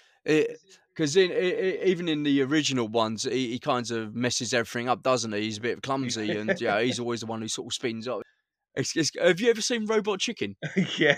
[0.95, 4.88] Because in, i i even in the original ones, he, he kind of messes everything
[4.88, 5.41] up, doesn't he?
[5.41, 8.22] He's a bit clumsy, and yeah, he's always the one who sort of spins up.
[8.76, 10.55] It's, it's, have you ever seen Robot Chicken?
[10.97, 11.17] yeah,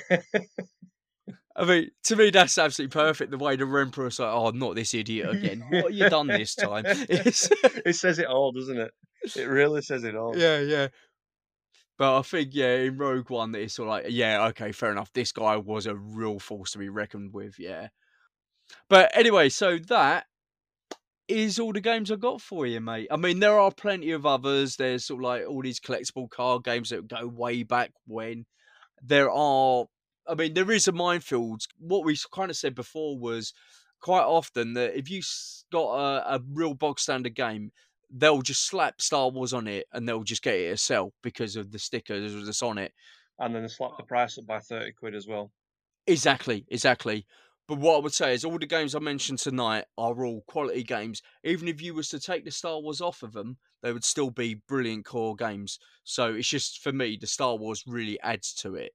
[1.55, 3.31] I mean, to me, that's absolutely perfect.
[3.31, 5.63] The way the Emperor's like, "Oh, not this idiot again!
[5.69, 8.91] What have you done this time?" It says it all, doesn't it?
[9.35, 10.37] It really says it all.
[10.37, 10.87] yeah, yeah.
[11.97, 14.91] But I think, yeah, in Rogue One, that it's sort of like, yeah, okay, fair
[14.91, 15.11] enough.
[15.13, 17.87] This guy was a real force to be reckoned with, yeah.
[18.89, 20.25] But anyway, so that
[21.27, 23.07] is all the games I've got for you, mate.
[23.11, 24.75] I mean, there are plenty of others.
[24.75, 28.45] There's sort of like all these collectible card games that go way back when.
[29.03, 29.85] There are,
[30.27, 31.63] I mean, there is a minefield.
[31.77, 33.53] What we kind of said before was
[33.99, 35.21] quite often that if you
[35.71, 37.71] got a, a real bog standard game,
[38.09, 41.55] they'll just slap Star Wars on it and they'll just get it to sell because
[41.55, 42.93] of the stickers that's on it.
[43.39, 45.51] And then they slap the price up by 30 quid as well.
[46.07, 47.25] Exactly, exactly.
[47.67, 50.83] But what I would say is all the games I mentioned tonight are all quality
[50.83, 51.21] games.
[51.43, 54.31] Even if you was to take the Star Wars off of them, they would still
[54.31, 55.77] be brilliant core games.
[56.05, 58.93] So it's just for me, the Star Wars really adds to it.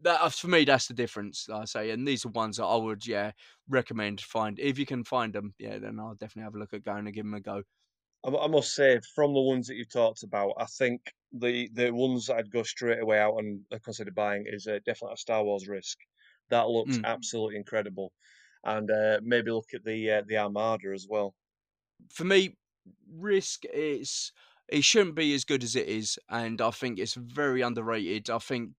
[0.00, 1.46] That uh, for me, that's the difference.
[1.48, 3.30] Like I say, and these are ones that I would, yeah,
[3.68, 5.54] recommend find if you can find them.
[5.60, 7.62] Yeah, then I'll definitely have a look at going and give them a go.
[8.24, 12.26] I, must say, from the ones that you've talked about, I think the the ones
[12.26, 15.68] that I'd go straight away out and consider buying is uh, definitely a Star Wars
[15.68, 15.98] Risk.
[16.50, 17.04] That looks Mm.
[17.04, 18.12] absolutely incredible,
[18.64, 21.34] and uh, maybe look at the uh, the Armada as well.
[22.10, 22.56] for me,
[23.08, 24.32] Risk is
[24.68, 28.30] it shouldn't be as good as it is, and I think it's very underrated.
[28.30, 28.72] I think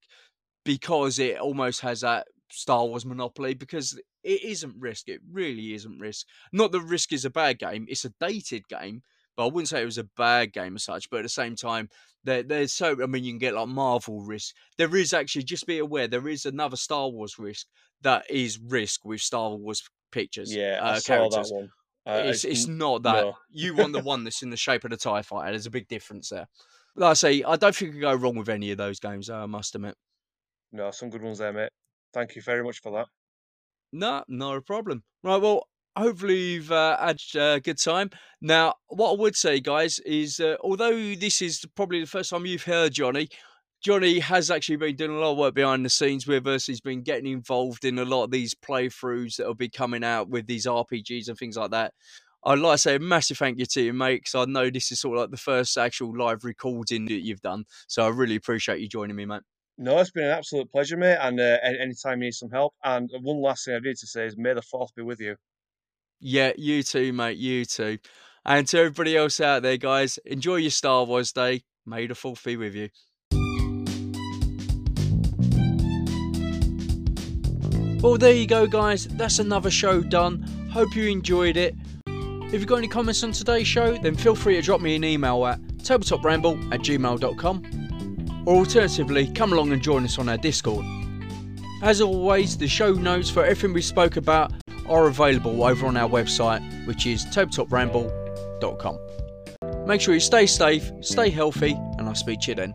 [0.65, 5.09] because it almost has that Star Wars monopoly because it isn't Risk.
[5.09, 6.27] It really isn't Risk.
[6.53, 9.03] Not that Risk is a bad game; it's a dated game,
[9.35, 11.09] but I wouldn't say it was a bad game as such.
[11.09, 11.89] But at the same time,
[12.23, 14.55] there, there's so I mean, you can get like Marvel risk.
[14.77, 17.67] There is actually just be aware there is another Star Wars risk
[18.01, 20.53] that is risk with Star Wars pictures.
[20.53, 21.49] Yeah, I uh, saw characters.
[21.49, 21.69] that one.
[22.05, 23.37] Uh, it's, it's not that no.
[23.49, 25.51] you want the one that's in the shape of the Tie Fighter.
[25.51, 26.47] There's a big difference there.
[26.95, 29.27] Like I say, I don't think you can go wrong with any of those games.
[29.27, 29.95] Though, I must admit.
[30.71, 31.69] No, some good ones there, mate.
[32.13, 33.07] Thank you very much for that.
[33.91, 35.03] No, not a problem.
[35.23, 38.09] Right, well, hopefully you've uh, had a good time.
[38.41, 42.45] Now, what I would say, guys, is uh, although this is probably the first time
[42.45, 43.29] you've heard Johnny,
[43.83, 46.65] Johnny has actually been doing a lot of work behind the scenes with us.
[46.65, 50.29] He's been getting involved in a lot of these playthroughs that will be coming out
[50.29, 51.93] with these RPGs and things like that.
[52.45, 54.91] I'd like to say a massive thank you to you, mate, because I know this
[54.91, 57.65] is sort of like the first actual live recording that you've done.
[57.87, 59.43] So I really appreciate you joining me, mate.
[59.77, 61.17] No, it's been an absolute pleasure, mate.
[61.19, 62.73] And uh, anytime you need some help.
[62.83, 65.35] And one last thing I need to say is, may the fourth be with you.
[66.25, 67.37] Yeah, you too, mate.
[67.37, 67.97] You too.
[68.45, 71.63] And to everybody else out there, guys, enjoy your Star Wars Day.
[71.85, 72.89] May the fourth be with you.
[78.01, 79.05] Well, there you go, guys.
[79.07, 80.43] That's another show done.
[80.71, 81.75] Hope you enjoyed it.
[82.07, 85.03] If you've got any comments on today's show, then feel free to drop me an
[85.03, 90.85] email at tabletopramble at gmail.com or alternatively, come along and join us on our Discord.
[91.81, 94.53] As always, the show notes for everything we spoke about
[94.87, 98.99] are available over on our website, which is tabletopramble.com.
[99.85, 102.73] Make sure you stay safe, stay healthy, and I'll speak to you then.